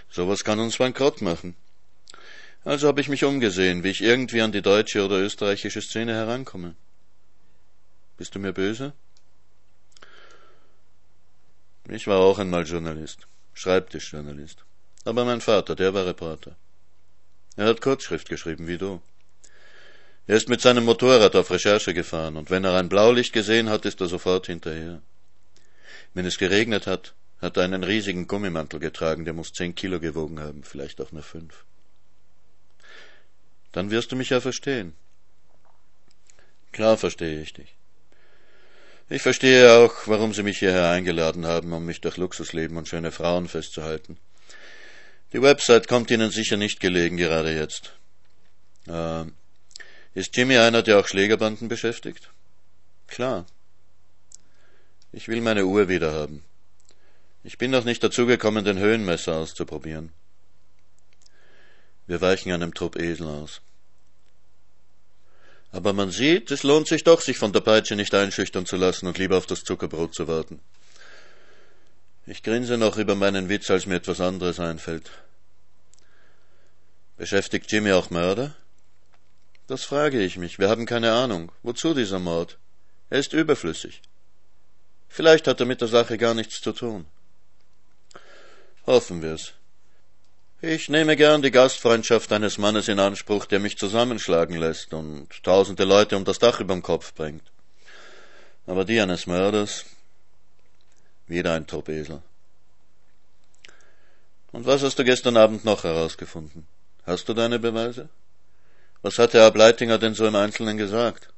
Sowas 0.10 0.44
kann 0.44 0.60
uns 0.60 0.78
bankrott 0.78 1.22
machen. 1.22 1.56
Also 2.64 2.88
habe 2.88 3.02
ich 3.02 3.10
mich 3.10 3.24
umgesehen, 3.24 3.84
wie 3.84 3.90
ich 3.90 4.02
irgendwie 4.02 4.42
an 4.42 4.52
die 4.52 4.62
deutsche 4.62 5.04
oder 5.04 5.18
österreichische 5.18 5.82
Szene 5.82 6.14
herankomme. 6.14 6.76
Bist 8.18 8.36
du 8.36 8.40
mir 8.40 8.54
böse? 8.54 8.94
Ich 11.90 12.08
war 12.08 12.20
auch 12.20 12.40
einmal 12.40 12.66
Journalist, 12.66 13.28
Schreibtischjournalist. 13.54 14.64
Aber 15.06 15.26
mein 15.26 15.42
Vater, 15.42 15.76
der 15.76 15.94
war 15.94 16.06
Reporter. 16.06 16.56
Er 17.56 17.66
hat 17.68 17.82
Kurzschrift 17.82 18.30
geschrieben, 18.30 18.68
wie 18.68 18.78
du. 18.78 19.02
Er 20.28 20.38
ist 20.38 20.50
mit 20.50 20.62
seinem 20.62 20.86
Motorrad 20.86 21.36
auf 21.36 21.52
Recherche 21.52 21.94
gefahren, 21.94 22.36
und 22.36 22.50
wenn 22.50 22.64
er 22.64 22.76
ein 22.76 22.90
Blaulicht 22.90 23.32
gesehen 23.32 23.70
hat, 23.70 23.86
ist 23.86 24.02
er 24.02 24.08
sofort 24.08 24.48
hinterher. 24.48 25.02
Wenn 26.14 26.26
es 26.26 26.38
geregnet 26.38 26.88
hat, 26.88 27.14
hat 27.42 27.58
er 27.58 27.64
einen 27.64 27.84
riesigen 27.84 28.28
Gummimantel 28.28 28.80
getragen, 28.80 29.26
der 29.26 29.34
muss 29.34 29.54
zehn 29.54 29.76
Kilo 29.76 30.00
gewogen 30.00 30.40
haben, 30.40 30.64
vielleicht 30.64 31.00
auch 31.00 31.12
nur 31.12 31.22
fünf. 31.22 31.66
Dann 33.72 33.92
wirst 33.92 34.12
du 34.12 34.16
mich 34.16 34.30
ja 34.30 34.42
verstehen. 34.42 34.94
Klar 36.72 36.98
verstehe 36.98 37.42
ich 37.42 37.54
dich. 37.54 37.76
Ich 39.10 39.22
verstehe 39.22 39.72
auch, 39.74 39.94
warum 40.08 40.34
Sie 40.34 40.42
mich 40.42 40.58
hierher 40.58 40.90
eingeladen 40.90 41.46
haben, 41.46 41.72
um 41.74 41.86
mich 41.86 42.02
durch 42.02 42.18
Luxusleben 42.18 42.76
und 42.78 42.88
schöne 42.88 43.12
Frauen 43.12 43.48
festzuhalten. 43.48 44.18
Die 45.34 45.42
Website 45.42 45.88
kommt 45.88 46.10
Ihnen 46.10 46.32
sicher 46.32 46.58
nicht 46.58 46.80
gelegen, 46.80 47.18
gerade 47.18 47.54
jetzt. 47.56 47.94
Äh, 48.88 49.26
ist 50.16 50.36
Jimmy 50.36 50.58
einer, 50.58 50.82
der 50.82 51.00
auch 51.00 51.08
Schlägerbanden 51.08 51.68
beschäftigt? 51.68 52.32
Klar. 53.08 53.46
Ich 55.12 55.28
will 55.28 55.42
meine 55.42 55.66
Uhr 55.66 55.88
wieder 55.88 56.14
haben. 56.14 56.44
Ich 57.44 57.58
bin 57.58 57.70
noch 57.70 57.84
nicht 57.84 58.04
dazugekommen, 58.04 58.66
den 58.66 58.80
Höhenmesser 58.80 59.36
auszuprobieren. 59.36 60.12
Wir 62.08 62.22
weichen 62.22 62.52
einem 62.52 62.74
Trupp 62.74 62.96
Esel 62.96 63.28
aus. 63.28 63.62
Aber 65.72 65.92
man 65.92 66.12
sieht, 66.12 66.50
es 66.52 66.64
lohnt 66.64 66.88
sich 66.88 67.04
doch, 67.04 67.20
sich 67.20 67.38
von 67.38 67.52
der 67.52 67.60
Peitsche 67.60 67.96
nicht 67.96 68.14
einschüchtern 68.14 68.66
zu 68.66 68.78
lassen 68.78 69.08
und 69.08 69.18
lieber 69.18 69.38
auf 69.38 69.46
das 69.46 69.64
Zuckerbrot 69.64 70.16
zu 70.16 70.28
warten. 70.28 70.62
Ich 72.26 72.42
grinse 72.42 72.78
noch 72.78 72.98
über 72.98 73.16
meinen 73.16 73.50
Witz, 73.50 73.70
als 73.70 73.86
mir 73.86 73.96
etwas 73.96 74.22
anderes 74.22 74.60
einfällt. 74.60 75.12
Beschäftigt 77.18 77.72
Jimmy 77.72 77.92
auch 77.92 78.10
Mörder? 78.10 78.56
Das 79.68 79.84
frage 79.84 80.22
ich 80.22 80.38
mich. 80.38 80.60
Wir 80.60 80.70
haben 80.70 80.86
keine 80.86 81.14
Ahnung. 81.14 81.52
Wozu 81.64 81.94
dieser 81.94 82.20
Mord? 82.20 82.58
Er 83.10 83.20
ist 83.20 83.34
überflüssig. 83.34 84.02
Vielleicht 85.10 85.48
hat 85.48 85.60
er 85.60 85.66
mit 85.66 85.82
der 85.82 85.88
Sache 85.88 86.18
gar 86.18 86.34
nichts 86.34 86.62
zu 86.62 86.72
tun. 86.72 87.06
Hoffen 88.86 89.22
wir's. 89.22 89.54
Ich 90.62 90.90
nehme 90.90 91.16
gern 91.16 91.42
die 91.42 91.52
Gastfreundschaft 91.52 92.32
eines 92.32 92.58
Mannes 92.58 92.88
in 92.88 93.00
Anspruch, 93.00 93.46
der 93.46 93.60
mich 93.60 93.78
zusammenschlagen 93.78 94.58
lässt 94.58 94.94
und 94.94 95.44
tausende 95.44 95.84
Leute 95.84 96.18
um 96.18 96.26
das 96.26 96.40
Dach 96.40 96.60
überm 96.60 96.82
Kopf 96.82 97.14
bringt. 97.14 97.44
Aber 98.66 98.86
die 98.86 99.00
eines 99.00 99.28
Mörders, 99.28 99.86
wieder 101.28 101.54
ein 101.54 101.68
Topesel. 101.68 102.22
Und 104.52 104.66
was 104.66 104.84
hast 104.84 104.98
du 104.98 105.04
gestern 105.04 105.38
Abend 105.38 105.66
noch 105.66 105.84
herausgefunden? 105.84 106.66
Hast 107.06 107.28
du 107.30 107.34
deine 107.34 107.60
Beweise? 107.60 108.10
Was 109.02 109.20
hat 109.20 109.34
Herr 109.34 109.46
Ableitinger 109.46 109.98
denn 109.98 110.16
so 110.16 110.26
im 110.26 110.36
Einzelnen 110.36 110.78
gesagt? 110.78 111.30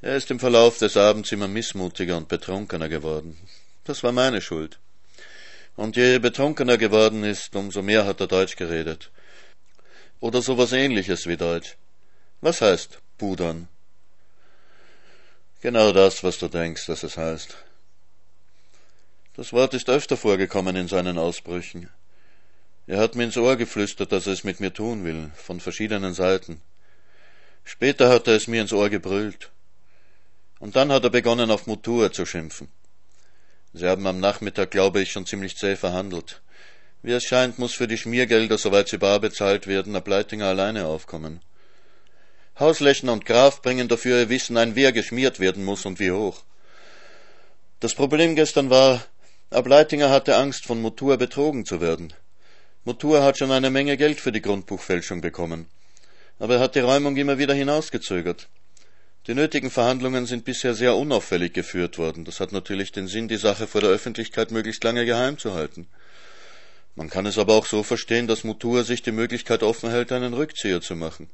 Er 0.00 0.16
ist 0.16 0.30
im 0.30 0.38
Verlauf 0.38 0.78
des 0.78 0.96
Abends 0.96 1.32
immer 1.32 1.48
missmutiger 1.48 2.16
und 2.16 2.28
betrunkener 2.28 2.88
geworden. 2.88 3.36
Das 3.84 4.02
war 4.02 4.12
meine 4.12 4.40
Schuld. 4.40 4.78
Und 5.76 5.96
je 5.96 6.18
betrunkener 6.18 6.78
geworden 6.78 7.24
ist, 7.24 7.54
umso 7.56 7.82
mehr 7.82 8.06
hat 8.06 8.20
er 8.20 8.26
Deutsch 8.26 8.56
geredet. 8.56 9.10
Oder 10.20 10.42
sowas 10.42 10.72
ähnliches 10.72 11.26
wie 11.26 11.36
Deutsch. 11.36 11.76
Was 12.40 12.60
heißt 12.60 12.98
pudern? 13.16 13.68
Genau 15.60 15.92
das, 15.92 16.22
was 16.22 16.38
du 16.38 16.48
denkst, 16.48 16.86
dass 16.86 17.02
es 17.02 17.16
heißt. 17.16 17.56
Das 19.34 19.52
Wort 19.52 19.74
ist 19.74 19.88
öfter 19.88 20.16
vorgekommen 20.16 20.76
in 20.76 20.88
seinen 20.88 21.18
Ausbrüchen. 21.18 21.90
Er 22.88 23.00
hat 23.00 23.16
mir 23.16 23.24
ins 23.24 23.36
Ohr 23.36 23.56
geflüstert, 23.56 24.12
dass 24.12 24.26
er 24.26 24.32
es 24.32 24.44
mit 24.44 24.60
mir 24.60 24.72
tun 24.72 25.04
will, 25.04 25.30
von 25.34 25.60
verschiedenen 25.60 26.14
Seiten. 26.14 26.62
Später 27.62 28.08
hat 28.08 28.26
er 28.26 28.34
es 28.34 28.48
mir 28.48 28.62
ins 28.62 28.72
Ohr 28.72 28.88
gebrüllt. 28.88 29.50
Und 30.58 30.74
dann 30.74 30.90
hat 30.90 31.04
er 31.04 31.10
begonnen, 31.10 31.50
auf 31.50 31.66
Mutur 31.66 32.10
zu 32.12 32.24
schimpfen. 32.24 32.68
Sie 33.74 33.86
haben 33.86 34.06
am 34.06 34.20
Nachmittag, 34.20 34.70
glaube 34.70 35.02
ich, 35.02 35.12
schon 35.12 35.26
ziemlich 35.26 35.58
zäh 35.58 35.76
verhandelt. 35.76 36.40
Wie 37.02 37.12
es 37.12 37.24
scheint, 37.24 37.58
muss 37.58 37.74
für 37.74 37.88
die 37.88 37.98
Schmiergelder, 37.98 38.56
soweit 38.56 38.88
sie 38.88 38.96
bar 38.96 39.20
bezahlt 39.20 39.66
werden, 39.66 39.92
der 39.92 40.00
Pleitinger 40.00 40.46
alleine 40.46 40.86
aufkommen. 40.86 41.42
Hauslechner 42.58 43.12
und 43.12 43.26
Graf 43.26 43.60
bringen 43.60 43.88
dafür 43.88 44.18
ihr 44.18 44.30
Wissen 44.30 44.56
ein, 44.56 44.76
wer 44.76 44.92
geschmiert 44.92 45.40
werden 45.40 45.62
muss 45.62 45.84
und 45.84 46.00
wie 46.00 46.12
hoch. 46.12 46.42
Das 47.80 47.94
Problem 47.94 48.34
gestern 48.34 48.70
war, 48.70 49.04
Ableitinger 49.50 50.08
hatte 50.08 50.36
Angst, 50.36 50.64
von 50.64 50.80
Mutur 50.80 51.18
betrogen 51.18 51.66
zu 51.66 51.82
werden. 51.82 52.14
Motur 52.84 53.22
hat 53.22 53.38
schon 53.38 53.50
eine 53.50 53.70
Menge 53.70 53.96
Geld 53.96 54.20
für 54.20 54.32
die 54.32 54.42
Grundbuchfälschung 54.42 55.20
bekommen. 55.20 55.66
Aber 56.38 56.54
er 56.54 56.60
hat 56.60 56.74
die 56.74 56.80
Räumung 56.80 57.16
immer 57.16 57.38
wieder 57.38 57.54
hinausgezögert. 57.54 58.48
Die 59.26 59.34
nötigen 59.34 59.70
Verhandlungen 59.70 60.24
sind 60.24 60.44
bisher 60.44 60.74
sehr 60.74 60.96
unauffällig 60.96 61.52
geführt 61.52 61.98
worden. 61.98 62.24
Das 62.24 62.40
hat 62.40 62.52
natürlich 62.52 62.92
den 62.92 63.08
Sinn, 63.08 63.28
die 63.28 63.36
Sache 63.36 63.66
vor 63.66 63.82
der 63.82 63.90
Öffentlichkeit 63.90 64.50
möglichst 64.50 64.82
lange 64.84 65.04
geheim 65.04 65.36
zu 65.36 65.52
halten. 65.52 65.86
Man 66.94 67.10
kann 67.10 67.26
es 67.26 67.38
aber 67.38 67.54
auch 67.54 67.66
so 67.66 67.82
verstehen, 67.82 68.26
dass 68.26 68.42
Mutur 68.42 68.84
sich 68.84 69.02
die 69.02 69.12
Möglichkeit 69.12 69.62
offen 69.62 69.90
hält, 69.90 70.12
einen 70.12 70.32
Rückzieher 70.32 70.80
zu 70.80 70.96
machen. 70.96 71.28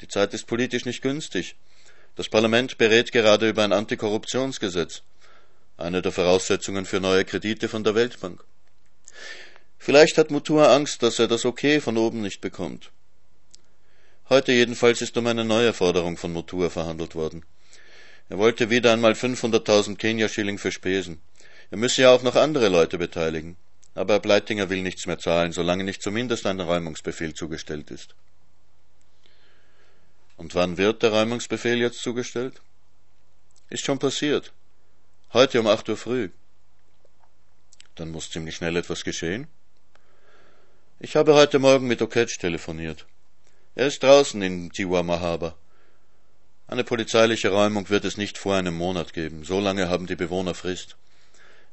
Die 0.00 0.08
Zeit 0.08 0.34
ist 0.34 0.46
politisch 0.46 0.84
nicht 0.84 1.00
günstig. 1.00 1.54
Das 2.16 2.28
Parlament 2.28 2.76
berät 2.76 3.12
gerade 3.12 3.48
über 3.48 3.62
ein 3.62 3.72
Antikorruptionsgesetz, 3.72 5.02
eine 5.76 6.02
der 6.02 6.12
Voraussetzungen 6.12 6.86
für 6.86 7.00
neue 7.00 7.24
Kredite 7.24 7.68
von 7.68 7.84
der 7.84 7.94
Weltbank. 7.94 8.42
Vielleicht 9.82 10.18
hat 10.18 10.30
Mutua 10.30 10.76
Angst, 10.76 11.02
dass 11.02 11.18
er 11.18 11.26
das 11.26 11.46
Okay 11.46 11.80
von 11.80 11.96
oben 11.96 12.20
nicht 12.20 12.42
bekommt. 12.42 12.92
Heute 14.28 14.52
jedenfalls 14.52 15.00
ist 15.00 15.16
um 15.16 15.26
eine 15.26 15.42
neue 15.42 15.72
Forderung 15.72 16.18
von 16.18 16.34
Mutua 16.34 16.68
verhandelt 16.68 17.14
worden. 17.14 17.46
Er 18.28 18.36
wollte 18.36 18.68
wieder 18.68 18.92
einmal 18.92 19.12
500.000 19.12 19.96
Kenia-Schilling 19.96 20.58
für 20.58 20.70
Spesen. 20.70 21.22
Er 21.70 21.78
müsse 21.78 22.02
ja 22.02 22.14
auch 22.14 22.22
noch 22.22 22.36
andere 22.36 22.68
Leute 22.68 22.98
beteiligen. 22.98 23.56
Aber 23.94 24.12
Herr 24.12 24.20
Bleitinger 24.20 24.68
will 24.68 24.82
nichts 24.82 25.06
mehr 25.06 25.18
zahlen, 25.18 25.52
solange 25.52 25.82
nicht 25.82 26.02
zumindest 26.02 26.44
ein 26.44 26.60
Räumungsbefehl 26.60 27.32
zugestellt 27.32 27.90
ist. 27.90 28.14
Und 30.36 30.54
wann 30.54 30.76
wird 30.76 31.02
der 31.02 31.12
Räumungsbefehl 31.12 31.78
jetzt 31.78 32.02
zugestellt? 32.02 32.60
Ist 33.70 33.86
schon 33.86 33.98
passiert. 33.98 34.52
Heute 35.32 35.58
um 35.58 35.66
acht 35.66 35.88
Uhr 35.88 35.96
früh. 35.96 36.28
Dann 37.94 38.10
muss 38.10 38.30
ziemlich 38.30 38.56
schnell 38.56 38.76
etwas 38.76 39.04
geschehen. 39.04 39.48
Ich 41.02 41.16
habe 41.16 41.32
heute 41.32 41.58
Morgen 41.58 41.86
mit 41.86 42.02
Oketsch 42.02 42.38
telefoniert. 42.38 43.06
Er 43.74 43.86
ist 43.86 44.02
draußen 44.02 44.42
in 44.42 44.70
Chihuahua 44.70 45.54
Eine 46.66 46.84
polizeiliche 46.84 47.48
Räumung 47.48 47.88
wird 47.88 48.04
es 48.04 48.18
nicht 48.18 48.36
vor 48.36 48.54
einem 48.54 48.76
Monat 48.76 49.14
geben. 49.14 49.42
So 49.42 49.60
lange 49.60 49.88
haben 49.88 50.06
die 50.06 50.14
Bewohner 50.14 50.52
Frist. 50.52 50.96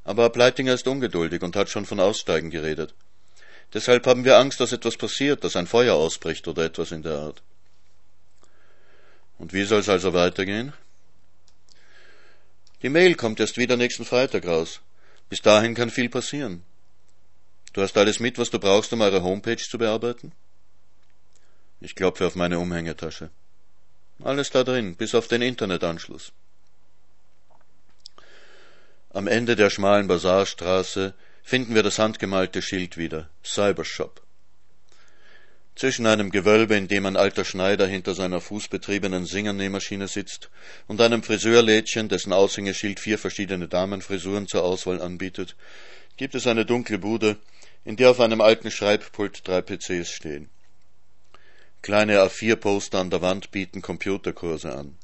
Aber 0.06 0.30
Pleitinger 0.30 0.74
ist 0.74 0.88
ungeduldig 0.88 1.42
und 1.42 1.58
hat 1.58 1.68
schon 1.68 1.86
von 1.86 2.00
Aussteigen 2.00 2.52
geredet. 2.52 2.94
Deshalb 3.74 4.08
haben 4.08 4.24
wir 4.24 4.38
Angst, 4.38 4.62
dass 4.62 4.72
etwas 4.72 4.96
passiert, 4.96 5.44
dass 5.44 5.58
ein 5.58 5.68
Feuer 5.68 5.96
ausbricht 5.96 6.48
oder 6.48 6.64
etwas 6.64 6.94
in 6.94 7.04
der 7.04 7.18
Art. 7.18 7.44
Und 9.40 9.52
wie 9.52 9.66
soll 9.66 9.82
es 9.82 9.90
also 9.90 10.14
weitergehen? 10.14 10.72
Die 12.82 12.88
Mail 12.88 13.16
kommt 13.16 13.42
erst 13.42 13.58
wieder 13.58 13.76
nächsten 13.76 14.06
Freitag 14.06 14.48
raus. 14.48 14.80
Bis 15.28 15.42
dahin 15.42 15.76
kann 15.76 15.90
viel 15.90 16.08
passieren. 16.08 16.64
Du 17.78 17.84
hast 17.84 17.96
alles 17.96 18.20
mit, 18.20 18.40
was 18.40 18.50
du 18.50 18.58
brauchst, 18.58 18.92
um 18.92 19.02
eure 19.02 19.22
Homepage 19.22 19.58
zu 19.58 19.78
bearbeiten? 19.78 20.32
Ich 21.80 21.94
klopfe 21.94 22.26
auf 22.26 22.34
meine 22.34 22.58
Umhängetasche. 22.58 23.30
Alles 24.24 24.50
da 24.50 24.64
drin, 24.64 24.96
bis 24.96 25.14
auf 25.14 25.28
den 25.28 25.44
Internetanschluss. 25.44 26.32
Am 29.12 29.28
Ende 29.28 29.56
der 29.56 29.70
schmalen 29.70 30.08
Basarstraße 30.08 31.14
finden 31.44 31.76
wir 31.76 31.84
das 31.84 32.00
handgemalte 32.00 32.64
Schild 32.64 32.98
wieder. 32.98 33.30
Cybershop. 33.46 34.24
Zwischen 35.76 36.08
einem 36.08 36.32
Gewölbe, 36.32 36.76
in 36.76 36.88
dem 36.88 37.06
ein 37.06 37.16
alter 37.16 37.46
Schneider 37.46 37.86
hinter 37.86 38.16
seiner 38.16 38.42
fußbetriebenen 38.42 39.28
Singernähmaschine 39.28 40.08
sitzt, 40.08 40.50
und 40.88 41.00
einem 41.00 41.22
Friseurlädchen, 41.22 42.10
dessen 42.10 42.34
Aushängeschild 42.34 43.00
vier 43.00 43.20
verschiedene 43.20 43.68
Damenfrisuren 43.68 44.48
zur 44.48 44.64
Auswahl 44.64 45.00
anbietet, 45.00 45.56
gibt 46.18 46.34
es 46.34 46.48
eine 46.48 46.66
dunkle 46.66 46.98
Bude, 46.98 47.38
in 47.86 47.96
der 47.96 48.12
auf 48.12 48.20
einem 48.20 48.42
alten 48.42 48.72
Schreibpult 48.72 49.48
drei 49.48 49.62
PCs 49.62 50.10
stehen. 50.10 50.50
Kleine 51.82 52.20
A4-Poster 52.22 53.00
an 53.00 53.10
der 53.10 53.22
Wand 53.22 53.52
bieten 53.52 53.82
Computerkurse 53.82 54.76
an. 54.76 54.98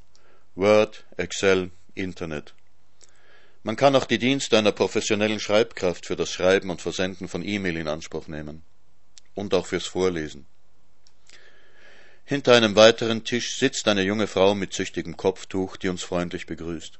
Word, 0.56 1.06
Excel, 1.18 1.72
Internet. 1.96 2.54
Man 3.64 3.78
kann 3.78 3.96
auch 3.96 4.06
die 4.06 4.18
Dienste 4.18 4.58
einer 4.58 4.74
professionellen 4.74 5.40
Schreibkraft 5.40 6.06
für 6.06 6.18
das 6.18 6.32
Schreiben 6.32 6.70
und 6.70 6.82
Versenden 6.82 7.30
von 7.30 7.48
E-Mail 7.48 7.78
in 7.78 7.88
Anspruch 7.88 8.28
nehmen. 8.28 8.62
Und 9.34 9.54
auch 9.54 9.68
fürs 9.68 9.86
Vorlesen. 9.86 10.46
Hinter 12.26 12.56
einem 12.56 12.76
weiteren 12.76 13.24
Tisch 13.24 13.56
sitzt 13.58 13.88
eine 13.88 14.04
junge 14.04 14.28
Frau 14.28 14.56
mit 14.56 14.74
züchtigem 14.74 15.18
Kopftuch, 15.18 15.78
die 15.78 15.90
uns 15.90 16.04
freundlich 16.04 16.46
begrüßt. 16.46 17.00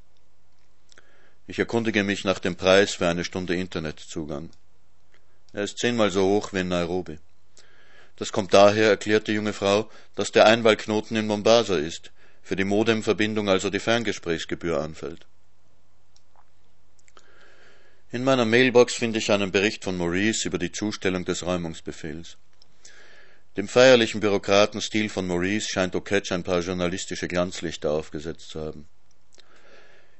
Ich 1.48 1.60
erkundige 1.60 2.04
mich 2.04 2.24
nach 2.24 2.40
dem 2.40 2.56
Preis 2.56 2.94
für 2.94 3.08
eine 3.08 3.26
Stunde 3.26 3.56
Internetzugang. 3.56 4.50
Er 5.54 5.64
ist 5.64 5.78
zehnmal 5.78 6.10
so 6.10 6.24
hoch 6.24 6.52
wie 6.52 6.60
in 6.60 6.68
Nairobi. 6.68 7.20
Das 8.16 8.32
kommt 8.32 8.54
daher, 8.54 8.90
erklärt 8.90 9.28
die 9.28 9.34
junge 9.34 9.54
Frau, 9.54 9.90
dass 10.16 10.32
der 10.32 10.46
Einwahlknoten 10.46 11.16
in 11.16 11.28
Mombasa 11.28 11.78
ist, 11.78 12.12
für 12.42 12.56
die 12.56 12.64
Modemverbindung 12.64 13.50
also 13.50 13.70
die 13.70 13.80
Ferngesprächsgebühr 13.80 14.82
anfällt. 14.82 15.26
In 18.12 18.24
meiner 18.24 18.46
Mailbox 18.46 18.94
finde 18.94 19.20
ich 19.20 19.32
einen 19.32 19.52
Bericht 19.52 19.84
von 19.84 19.98
Maurice 19.98 20.48
über 20.48 20.60
die 20.60 20.72
Zustellung 20.72 21.26
des 21.26 21.44
Räumungsbefehls. 21.44 22.38
Dem 23.58 23.68
feierlichen 23.68 24.20
Bürokratenstil 24.20 25.10
von 25.10 25.28
Maurice 25.28 25.70
scheint 25.70 25.96
Oketsch 25.96 26.32
ein 26.32 26.44
paar 26.44 26.60
journalistische 26.60 27.28
Glanzlichter 27.28 27.92
aufgesetzt 27.92 28.50
zu 28.50 28.62
haben. 28.62 28.88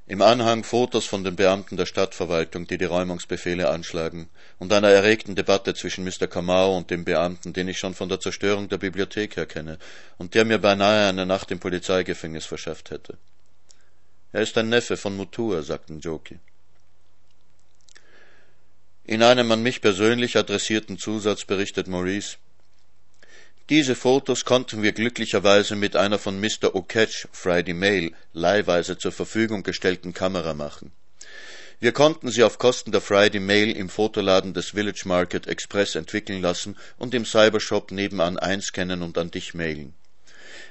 Im 0.06 0.20
Anhang 0.20 0.64
Fotos 0.64 1.06
von 1.06 1.24
den 1.24 1.34
Beamten 1.34 1.78
der 1.78 1.86
Stadtverwaltung, 1.86 2.66
die 2.66 2.76
die 2.76 2.84
Räumungsbefehle 2.84 3.70
anschlagen, 3.70 4.28
und 4.58 4.70
einer 4.70 4.90
erregten 4.90 5.34
Debatte 5.34 5.72
zwischen 5.72 6.04
Mr. 6.04 6.26
Kamau 6.26 6.76
und 6.76 6.90
dem 6.90 7.06
Beamten, 7.06 7.54
den 7.54 7.68
ich 7.68 7.78
schon 7.78 7.94
von 7.94 8.10
der 8.10 8.20
Zerstörung 8.20 8.68
der 8.68 8.76
Bibliothek 8.76 9.36
her 9.36 9.46
kenne 9.46 9.78
und 10.18 10.34
der 10.34 10.44
mir 10.44 10.58
beinahe 10.58 11.08
eine 11.08 11.24
Nacht 11.24 11.50
im 11.50 11.58
Polizeigefängnis 11.58 12.44
verschafft 12.44 12.90
hätte. 12.90 13.16
Er 14.32 14.42
ist 14.42 14.58
ein 14.58 14.68
Neffe 14.68 14.98
von 14.98 15.16
Mutua, 15.16 15.62
sagten 15.62 16.00
Joki. 16.00 16.38
In 19.04 19.22
einem 19.22 19.50
an 19.52 19.62
mich 19.62 19.80
persönlich 19.80 20.36
adressierten 20.36 20.98
Zusatz 20.98 21.46
berichtet 21.46 21.88
Maurice, 21.88 22.36
diese 23.70 23.94
Fotos 23.94 24.44
konnten 24.44 24.82
wir 24.82 24.92
glücklicherweise 24.92 25.74
mit 25.74 25.96
einer 25.96 26.18
von 26.18 26.38
Mr. 26.38 26.74
O'Ketch, 26.74 27.28
Friday 27.32 27.72
Mail, 27.72 28.12
leihweise 28.34 28.98
zur 28.98 29.10
Verfügung 29.10 29.62
gestellten 29.62 30.12
Kamera 30.12 30.52
machen. 30.52 30.92
Wir 31.80 31.92
konnten 31.92 32.30
sie 32.30 32.42
auf 32.42 32.58
Kosten 32.58 32.92
der 32.92 33.00
Friday 33.00 33.40
Mail 33.40 33.74
im 33.74 33.88
Fotoladen 33.88 34.52
des 34.52 34.70
Village 34.72 35.04
Market 35.06 35.46
Express 35.46 35.94
entwickeln 35.94 36.42
lassen 36.42 36.76
und 36.98 37.14
im 37.14 37.24
Cybershop 37.24 37.90
nebenan 37.90 38.38
einscannen 38.38 39.00
und 39.00 39.16
an 39.16 39.30
dich 39.30 39.54
mailen. 39.54 39.94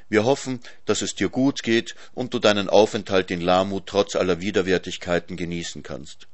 Wir 0.08 0.24
hoffen, 0.24 0.60
dass 0.86 1.02
es 1.02 1.16
dir 1.16 1.30
gut 1.30 1.64
geht 1.64 1.96
und 2.14 2.36
du 2.36 2.38
deinen 2.38 2.70
Aufenthalt 2.70 3.32
in 3.32 3.42
Lamu 3.42 3.80
trotz 3.80 4.16
aller 4.16 4.40
Widerwärtigkeiten 4.40 5.36
genießen 5.36 5.82
kannst. 5.82 6.28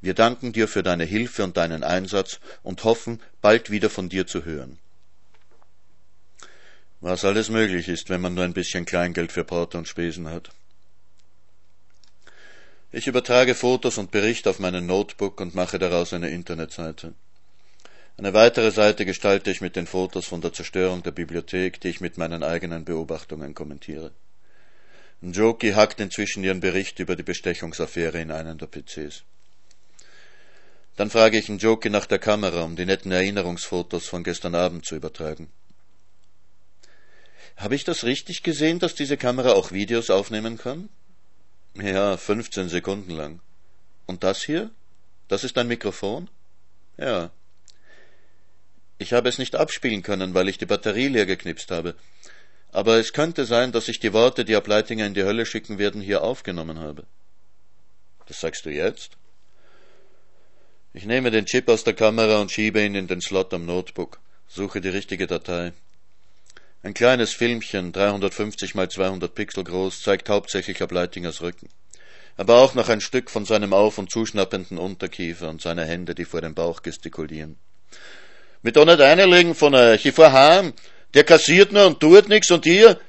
Wir 0.00 0.14
danken 0.14 0.54
dir 0.54 0.68
für 0.68 0.82
deine 0.82 1.04
Hilfe 1.04 1.44
und 1.44 1.58
deinen 1.58 1.84
Einsatz 1.84 2.40
und 2.62 2.84
hoffen, 2.84 3.20
bald 3.42 3.68
wieder 3.68 3.90
von 3.90 4.08
dir 4.08 4.26
zu 4.26 4.46
hören 4.46 4.78
was 7.00 7.24
alles 7.24 7.48
möglich 7.48 7.88
ist, 7.88 8.10
wenn 8.10 8.20
man 8.20 8.34
nur 8.34 8.44
ein 8.44 8.54
bisschen 8.54 8.84
Kleingeld 8.84 9.32
für 9.32 9.44
Porto 9.44 9.78
und 9.78 9.88
Spesen 9.88 10.28
hat. 10.28 10.50
Ich 12.90 13.06
übertrage 13.06 13.54
Fotos 13.54 13.98
und 13.98 14.10
Berichte 14.10 14.48
auf 14.50 14.58
meinen 14.58 14.86
Notebook 14.86 15.40
und 15.40 15.54
mache 15.54 15.78
daraus 15.78 16.12
eine 16.12 16.30
Internetseite. 16.30 17.12
Eine 18.16 18.34
weitere 18.34 18.72
Seite 18.72 19.04
gestalte 19.04 19.50
ich 19.50 19.60
mit 19.60 19.76
den 19.76 19.86
Fotos 19.86 20.26
von 20.26 20.40
der 20.40 20.52
Zerstörung 20.52 21.02
der 21.02 21.12
Bibliothek, 21.12 21.80
die 21.80 21.88
ich 21.88 22.00
mit 22.00 22.18
meinen 22.18 22.42
eigenen 22.42 22.84
Beobachtungen 22.84 23.54
kommentiere. 23.54 24.10
Njoki 25.20 25.72
hackt 25.72 26.00
inzwischen 26.00 26.42
ihren 26.42 26.60
Bericht 26.60 26.98
über 26.98 27.14
die 27.14 27.22
Bestechungsaffäre 27.22 28.20
in 28.20 28.32
einen 28.32 28.58
der 28.58 28.66
PCs. 28.66 29.22
Dann 30.96 31.10
frage 31.10 31.38
ich 31.38 31.48
Njoki 31.48 31.90
nach 31.90 32.06
der 32.06 32.18
Kamera, 32.18 32.62
um 32.62 32.74
die 32.74 32.86
netten 32.86 33.12
Erinnerungsfotos 33.12 34.08
von 34.08 34.24
gestern 34.24 34.54
Abend 34.56 34.84
zu 34.84 34.96
übertragen. 34.96 35.48
Habe 37.58 37.74
ich 37.74 37.82
das 37.82 38.04
richtig 38.04 38.44
gesehen, 38.44 38.78
dass 38.78 38.94
diese 38.94 39.16
Kamera 39.16 39.50
auch 39.52 39.72
Videos 39.72 40.10
aufnehmen 40.10 40.58
kann? 40.58 40.88
Ja, 41.74 42.16
15 42.16 42.68
Sekunden 42.68 43.10
lang. 43.10 43.40
Und 44.06 44.22
das 44.22 44.42
hier? 44.42 44.70
Das 45.26 45.42
ist 45.42 45.58
ein 45.58 45.66
Mikrofon? 45.66 46.30
Ja. 46.96 47.30
Ich 48.98 49.12
habe 49.12 49.28
es 49.28 49.38
nicht 49.38 49.56
abspielen 49.56 50.02
können, 50.02 50.34
weil 50.34 50.48
ich 50.48 50.58
die 50.58 50.66
Batterie 50.66 51.08
leer 51.08 51.26
geknipst 51.26 51.72
habe. 51.72 51.96
Aber 52.70 52.98
es 52.98 53.12
könnte 53.12 53.44
sein, 53.44 53.72
dass 53.72 53.88
ich 53.88 53.98
die 53.98 54.12
Worte, 54.12 54.44
die 54.44 54.54
Ableitinger 54.54 55.06
in 55.06 55.14
die 55.14 55.24
Hölle 55.24 55.44
schicken 55.44 55.78
werden, 55.78 56.00
hier 56.00 56.22
aufgenommen 56.22 56.78
habe. 56.78 57.06
Das 58.26 58.40
sagst 58.40 58.66
du 58.66 58.70
jetzt? 58.70 59.16
Ich 60.94 61.06
nehme 61.06 61.32
den 61.32 61.46
Chip 61.46 61.68
aus 61.68 61.82
der 61.82 61.94
Kamera 61.94 62.40
und 62.40 62.52
schiebe 62.52 62.84
ihn 62.84 62.94
in 62.94 63.08
den 63.08 63.20
Slot 63.20 63.52
am 63.52 63.66
Notebook, 63.66 64.20
suche 64.46 64.80
die 64.80 64.90
richtige 64.90 65.26
Datei. 65.26 65.72
Ein 66.80 66.94
kleines 66.94 67.32
Filmchen, 67.32 67.90
350 67.90 68.76
mal 68.76 68.88
200 68.88 69.34
Pixel 69.34 69.64
groß, 69.64 70.00
zeigt 70.00 70.28
hauptsächlich 70.28 70.80
Ableitingers 70.80 71.42
Rücken. 71.42 71.68
Aber 72.36 72.58
auch 72.58 72.74
noch 72.74 72.88
ein 72.88 73.00
Stück 73.00 73.30
von 73.30 73.44
seinem 73.44 73.72
auf- 73.72 73.98
und 73.98 74.12
zuschnappenden 74.12 74.78
Unterkiefer 74.78 75.48
und 75.48 75.60
seine 75.60 75.84
Hände, 75.84 76.14
die 76.14 76.24
vor 76.24 76.40
dem 76.40 76.54
Bauch 76.54 76.82
gestikulieren. 76.82 77.56
Mit 78.62 78.76
da 78.76 78.84
nicht 78.84 79.00
einlegen 79.00 79.56
von 79.56 79.74
euch, 79.74 80.06
ich 80.06 80.14
fahr 80.14 80.32
heim. 80.32 80.72
Der 81.14 81.24
kassiert 81.24 81.72
nur 81.72 81.84
und 81.84 81.98
tut 81.98 82.28
nix 82.28 82.48
und 82.52 82.64
ihr? 82.64 83.00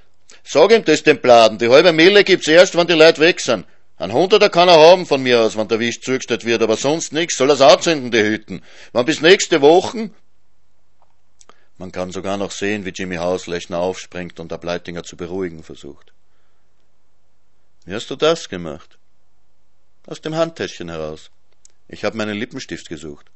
Sag 0.44 0.72
ihm 0.72 0.84
das 0.84 1.04
dem 1.04 1.22
Bladen, 1.22 1.60
die 1.60 1.70
halbe 1.70 1.94
Mille 1.94 2.24
gibt's 2.24 2.48
erst, 2.48 2.76
wenn 2.76 2.88
die 2.88 2.94
Leute 2.94 3.22
weg 3.22 3.40
sind. 3.40 3.68
Ein 3.98 4.14
Hunderter 4.14 4.50
kann 4.50 4.68
er 4.68 4.80
haben 4.80 5.06
von 5.06 5.22
mir 5.22 5.42
aus, 5.42 5.56
wenn 5.56 5.68
der 5.68 5.80
Wisch 5.80 6.02
zugestellt 6.02 6.44
wird, 6.44 6.64
aber 6.64 6.76
sonst 6.76 7.14
nix, 7.14 7.38
soll 7.38 7.52
er's 7.52 7.62
anzünden, 7.62 8.10
die 8.10 8.24
Hütten. 8.24 8.64
Wenn 8.94 9.06
bis 9.06 9.22
nächste 9.22 9.62
Wochen, 9.62 10.12
man 11.80 11.92
kann 11.92 12.12
sogar 12.12 12.38
noch 12.38 12.52
sehen, 12.52 12.86
wie 12.86 12.90
Jimmy 12.90 13.16
Hauslechner 13.16 13.80
aufspringt 13.80 14.40
und 14.40 14.54
Ableitinger 14.54 15.04
zu 15.04 15.16
beruhigen 15.18 15.64
versucht. 15.64 16.14
Wie 17.86 17.94
hast 17.94 18.10
du 18.10 18.16
das 18.16 18.50
gemacht? 18.50 19.00
Aus 20.06 20.22
dem 20.22 20.36
Handtäschchen 20.36 20.90
heraus. 20.90 21.32
Ich 21.88 22.04
habe 22.04 22.18
meinen 22.18 22.38
Lippenstift 22.38 22.90
gesucht. 22.90 23.32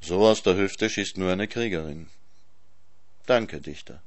So 0.00 0.24
aus 0.26 0.42
der 0.42 0.56
Hüfte 0.56 0.90
schießt 0.90 1.16
nur 1.16 1.32
eine 1.32 1.48
Kriegerin. 1.48 2.08
Danke, 3.24 3.60
Dichter. 3.60 4.02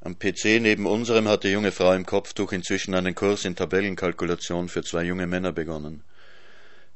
Am 0.00 0.18
PC 0.18 0.60
neben 0.60 0.86
unserem 0.86 1.28
hat 1.28 1.44
die 1.44 1.48
junge 1.48 1.72
Frau 1.72 1.92
im 1.92 2.04
Kopftuch 2.04 2.52
inzwischen 2.52 2.94
einen 2.94 3.14
Kurs 3.14 3.44
in 3.44 3.56
Tabellenkalkulation 3.56 4.68
für 4.68 4.82
zwei 4.82 5.04
junge 5.04 5.26
Männer 5.26 5.52
begonnen. 5.52 6.02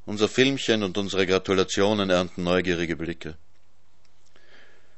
Unser 0.05 0.27
Filmchen 0.27 0.83
und 0.83 0.97
unsere 0.97 1.27
Gratulationen 1.27 2.09
ernten 2.09 2.43
neugierige 2.43 2.95
Blicke. 2.95 3.37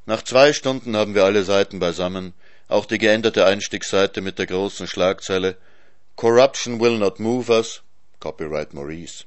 Nach 0.06 0.22
zwei 0.22 0.54
Stunden 0.54 0.96
haben 0.96 1.16
wir 1.16 1.26
alle 1.26 1.44
Seiten 1.44 1.80
beisammen, 1.80 2.34
auch 2.68 2.86
die 2.86 2.98
geänderte 2.98 3.46
Einstiegsseite 3.46 4.22
mit 4.22 4.40
der 4.40 4.48
großen 4.48 4.88
Schlagzeile 4.88 5.58
Corruption 6.16 6.80
will 6.80 6.98
not 6.98 7.20
move 7.20 7.52
us, 7.52 7.82
Copyright 8.20 8.74
Maurice. 8.74 9.26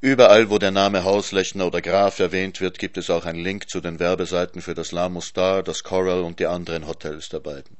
Überall, 0.00 0.48
wo 0.50 0.58
der 0.58 0.70
Name 0.70 1.04
Hauslechner 1.04 1.66
oder 1.66 1.80
Graf 1.80 2.18
erwähnt 2.20 2.60
wird, 2.60 2.78
gibt 2.78 2.98
es 2.98 3.10
auch 3.10 3.24
einen 3.24 3.42
Link 3.42 3.68
zu 3.68 3.80
den 3.80 3.98
Werbeseiten 3.98 4.62
für 4.62 4.74
das 4.74 4.92
Lamu 4.92 5.20
Star, 5.20 5.62
das 5.62 5.82
Coral 5.82 6.22
und 6.22 6.38
die 6.38 6.46
anderen 6.46 6.86
Hotels 6.86 7.28
der 7.28 7.40
beiden. 7.40 7.76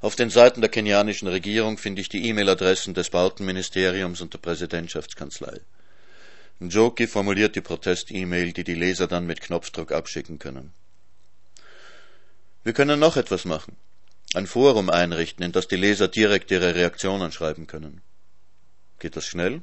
Auf 0.00 0.16
den 0.16 0.30
Seiten 0.30 0.62
der 0.62 0.70
kenianischen 0.70 1.28
Regierung 1.28 1.76
finde 1.76 2.00
ich 2.00 2.08
die 2.08 2.26
E-Mail-Adressen 2.28 2.94
des 2.94 3.10
Bautenministeriums 3.10 4.22
und 4.22 4.32
der 4.32 4.38
Präsidentschaftskanzlei. 4.38 5.60
Njoki 6.58 7.06
formuliert 7.06 7.54
die 7.54 7.60
Protest-E-Mail, 7.60 8.52
die 8.52 8.64
die 8.64 8.74
Leser 8.74 9.06
dann 9.06 9.26
mit 9.26 9.40
Knopfdruck 9.40 9.92
abschicken 9.92 10.38
können. 10.38 10.72
Wir 12.64 12.72
können 12.72 13.00
noch 13.00 13.16
etwas 13.16 13.44
machen. 13.44 13.76
ein 14.32 14.46
Forum 14.46 14.90
einrichten, 14.90 15.44
in 15.44 15.52
das 15.52 15.66
die 15.66 15.76
Leser 15.76 16.06
direkt 16.06 16.50
ihre 16.50 16.74
Reaktionen 16.74 17.32
schreiben 17.32 17.66
können. 17.66 18.00
Geht 19.00 19.16
das 19.16 19.26
schnell? 19.26 19.62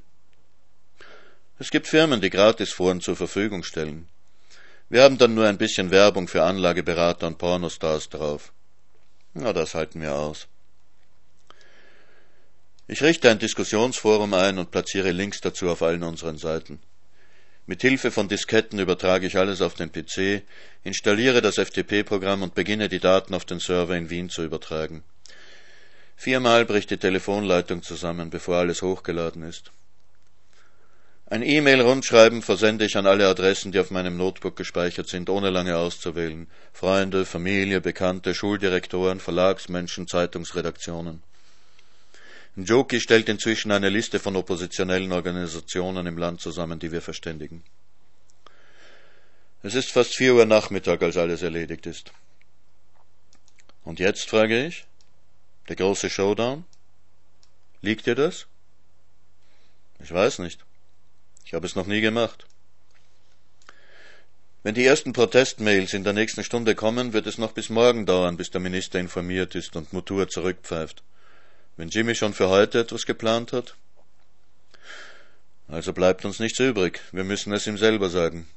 Es 1.58 1.72
gibt 1.72 1.88
Firmen, 1.88 2.22
die 2.22 2.30
Gratisforen 2.30 3.00
zur 3.00 3.16
Verfügung 3.16 3.64
stellen. 3.64 4.10
Wir 4.90 5.04
haben 5.04 5.18
dann 5.18 5.36
nur 5.36 5.48
ein 5.48 5.58
bisschen 5.58 5.90
Werbung 5.92 6.28
für 6.28 6.44
Anlageberater 6.44 7.28
und 7.28 7.38
Pornostars 7.38 8.10
drauf. 8.10 8.52
Na, 9.40 9.54
das 9.54 9.76
halten 9.76 10.02
wir 10.02 10.16
aus. 10.16 10.48
Ich 12.88 13.04
richte 13.04 13.30
ein 13.30 13.38
Diskussionsforum 13.38 14.34
ein 14.34 14.58
und 14.58 14.72
platziere 14.72 15.12
Links 15.12 15.42
dazu 15.42 15.70
auf 15.70 15.84
allen 15.84 16.02
unseren 16.02 16.40
Seiten. 16.40 16.80
Mit 17.68 17.82
Hilfe 17.82 18.10
von 18.10 18.28
Disketten 18.30 18.80
übertrage 18.80 19.28
ich 19.28 19.38
alles 19.38 19.62
auf 19.62 19.76
den 19.76 19.92
PC, 19.92 20.42
installiere 20.84 21.42
das 21.42 21.60
FTP-Programm 21.60 22.42
und 22.42 22.56
beginne 22.56 22.90
die 22.90 23.00
Daten 23.00 23.36
auf 23.36 23.46
den 23.46 23.60
Server 23.60 23.96
in 23.96 24.10
Wien 24.10 24.30
zu 24.30 24.44
übertragen. 24.44 25.04
Viermal 26.16 26.66
bricht 26.66 26.90
die 26.90 26.98
Telefonleitung 26.98 27.84
zusammen, 27.84 28.32
bevor 28.32 28.56
alles 28.56 28.82
hochgeladen 28.82 29.44
ist. 29.44 29.72
Ein 31.30 31.42
E-Mail-Rundschreiben 31.42 32.42
versende 32.42 32.86
ich 32.86 32.96
an 32.96 33.06
alle 33.06 33.28
Adressen, 33.28 33.74
die 33.74 33.80
auf 33.80 33.92
meinem 33.92 34.16
Notebook 34.16 34.56
gespeichert 34.56 35.10
sind, 35.10 35.30
ohne 35.30 35.50
lange 35.50 35.76
auszuwählen. 35.76 36.48
Freunde, 36.72 37.26
Familie, 37.26 37.82
Bekannte, 37.82 38.34
Schuldirektoren, 38.34 39.20
Verlagsmenschen, 39.20 40.08
Zeitungsredaktionen. 40.08 41.22
Njoki 42.56 43.02
stellt 43.02 43.28
inzwischen 43.28 43.74
eine 43.74 43.90
Liste 43.90 44.20
von 44.20 44.38
oppositionellen 44.38 45.12
Organisationen 45.12 46.08
im 46.08 46.18
Land 46.18 46.40
zusammen, 46.40 46.80
die 46.80 46.94
wir 46.94 47.02
verständigen. 47.02 47.62
Es 49.64 49.76
ist 49.76 49.92
fast 49.92 50.16
vier 50.16 50.34
Uhr 50.34 50.46
Nachmittag, 50.46 51.04
als 51.04 51.18
alles 51.18 51.42
erledigt 51.42 51.88
ist. 51.88 52.14
Und 53.84 54.00
jetzt 54.00 54.30
frage 54.30 54.66
ich, 54.66 54.86
der 55.68 55.76
große 55.76 56.10
Showdown? 56.10 56.64
Liegt 57.82 58.06
dir 58.06 58.16
das? 58.16 58.48
Ich 60.00 60.14
weiß 60.14 60.40
nicht. 60.40 60.67
Ich 61.48 61.54
habe 61.54 61.66
es 61.66 61.78
noch 61.78 61.88
nie 61.88 62.02
gemacht. 62.02 62.46
Wenn 64.64 64.76
die 64.76 64.84
ersten 64.84 65.14
Protestmails 65.14 65.94
in 65.94 66.04
der 66.04 66.12
nächsten 66.12 66.44
Stunde 66.44 66.76
kommen, 66.76 67.14
wird 67.14 67.26
es 67.26 67.38
noch 67.38 67.54
bis 67.54 67.70
morgen 67.70 68.06
dauern, 68.06 68.36
bis 68.36 68.52
der 68.52 68.60
Minister 68.60 69.00
informiert 69.00 69.56
ist 69.56 69.78
und 69.78 69.94
Mutur 69.94 70.28
zurückpfeift. 70.28 71.04
Wenn 71.78 71.88
Jimmy 71.88 72.16
schon 72.16 72.34
für 72.34 72.50
heute 72.50 72.82
etwas 72.82 73.06
geplant 73.06 73.54
hat? 73.54 73.76
Also 75.70 75.94
bleibt 75.94 76.26
uns 76.26 76.42
nichts 76.42 76.60
übrig. 76.60 77.00
Wir 77.14 77.24
müssen 77.24 77.54
es 77.54 77.66
ihm 77.66 77.78
selber 77.78 78.10
sagen. 78.10 78.50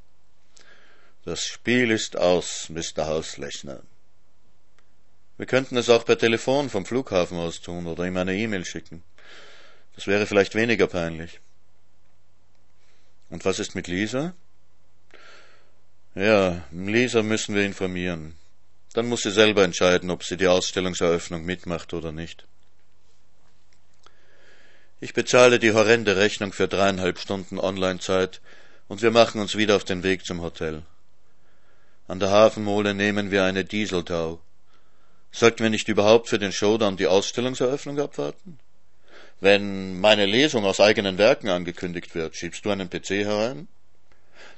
Das 1.25 1.45
Spiel 1.45 1.93
ist 1.93 2.17
aus, 2.17 2.71
Mr. 2.71 3.07
Hauslechner. 3.07 3.85
Wir 5.37 5.47
könnten 5.47 5.77
es 5.77 5.91
auch 5.91 6.05
per 6.05 6.19
Telefon 6.19 6.69
vom 6.69 6.85
Flughafen 6.85 7.39
aus 7.39 7.61
tun 7.61 7.87
oder 7.87 8.05
ihm 8.05 8.17
eine 8.17 8.35
E-Mail 8.35 8.65
schicken. 8.65 9.05
Das 9.95 10.09
wäre 10.09 10.27
vielleicht 10.27 10.57
weniger 10.57 10.89
peinlich. 10.89 11.41
Und 13.31 13.45
was 13.45 13.59
ist 13.59 13.75
mit 13.75 13.87
Lisa? 13.87 14.35
Ja, 16.15 16.65
Lisa 16.73 17.23
müssen 17.23 17.55
wir 17.55 17.65
informieren. 17.65 18.35
Dann 18.93 19.09
muss 19.09 19.23
sie 19.23 19.31
selber 19.31 19.63
entscheiden, 19.63 20.11
ob 20.11 20.25
sie 20.25 20.37
die 20.37 20.49
Ausstellungseröffnung 20.49 21.45
mitmacht 21.45 21.95
oder 21.95 22.11
nicht. 22.11 22.45
Ich 25.01 25.15
bezahle 25.15 25.59
die 25.59 25.73
horrende 25.73 26.17
Rechnung 26.17 26.53
für 26.53 26.69
dreieinhalb 26.69 27.19
Stunden 27.19 27.59
Online-Zeit 27.59 28.41
und 28.89 29.01
wir 29.01 29.13
machen 29.13 29.41
uns 29.41 29.57
wieder 29.57 29.77
auf 29.77 29.85
den 29.85 30.03
Weg 30.03 30.27
zum 30.27 30.43
Hotel. 30.43 30.83
An 32.09 32.19
der 32.19 32.31
Hafenmole 32.31 32.93
nehmen 32.93 33.31
wir 33.31 33.45
eine 33.45 33.65
Dieseltau. 33.65 34.41
Sollten 35.31 35.63
wir 35.63 35.71
nicht 35.71 35.89
überhaupt 35.89 36.29
für 36.29 36.41
den 36.41 36.51
Showdown 36.51 36.97
die 36.97 37.07
Ausstellungseröffnung 37.07 38.01
abwarten? 38.01 38.59
Wenn 39.41 39.99
meine 40.01 40.27
Lesung 40.27 40.65
aus 40.65 40.81
eigenen 40.81 41.17
Werken 41.17 41.49
angekündigt 41.49 42.15
wird, 42.15 42.37
schiebst 42.37 42.65
du 42.65 42.71
einen 42.71 42.91
PC 42.91 43.25
herein? 43.25 43.69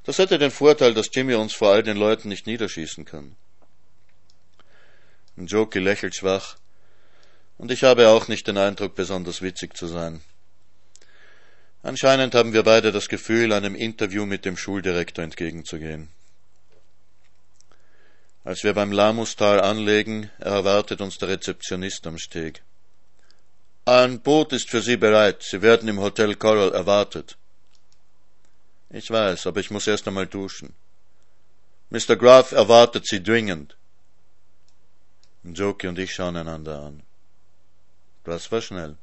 Das 0.05 0.19
hätte 0.19 0.39
den 0.39 0.51
Vorteil, 0.51 0.93
dass 0.93 1.11
Jimmy 1.13 1.35
uns 1.35 1.53
vor 1.53 1.71
all 1.71 1.85
den 1.85 1.97
Leuten 1.97 2.29
nicht 2.29 2.49
niederschießen 2.49 3.05
kann. 3.05 3.37
Njoki 5.37 5.79
lächelt 5.79 6.17
schwach, 6.17 6.57
und 7.59 7.71
ich 7.71 7.85
habe 7.85 8.09
auch 8.09 8.27
nicht 8.27 8.49
den 8.49 8.59
Eindruck, 8.59 8.97
besonders 8.97 9.41
witzig 9.41 9.77
zu 9.77 9.87
sein. 9.87 10.21
Anscheinend 11.85 12.35
haben 12.35 12.53
wir 12.53 12.65
beide 12.65 12.91
das 12.91 13.09
Gefühl, 13.09 13.53
einem 13.53 13.77
Interview 13.77 14.27
mit 14.27 14.45
dem 14.45 14.57
Schuldirektor 14.57 15.23
entgegenzugehen. 15.23 16.09
Als 18.45 18.65
wir 18.65 18.75
beim 18.75 18.91
Lamustal 18.91 19.61
anlegen, 19.61 20.31
erwartet 20.39 21.01
uns 21.01 21.19
der 21.19 21.29
Rezeptionist 21.29 22.05
am 22.09 22.19
Steg. 22.19 22.63
Ein 23.85 24.21
Boot 24.21 24.53
ist 24.53 24.71
für 24.71 24.81
Sie 24.81 24.97
bereit. 24.97 25.43
Sie 25.43 25.61
werden 25.61 25.89
im 25.89 25.99
Hotel 25.99 26.37
Coral 26.37 26.73
erwartet. 26.73 27.37
Ich 28.91 29.11
weiß, 29.11 29.49
aber 29.49 29.59
ich 29.59 29.73
muss 29.73 29.89
erst 29.89 30.07
einmal 30.07 30.27
duschen. 30.27 30.73
Mr. 31.91 32.15
Graf 32.17 32.53
erwartet 32.53 33.07
Sie 33.07 33.23
dringend. 33.23 33.77
Joki 35.43 35.89
und 35.89 35.99
ich 35.99 36.15
schauen 36.15 36.37
einander 36.37 36.81
an. 36.81 37.03
Das 38.23 38.53
war 38.53 38.61
schnell. 38.61 38.97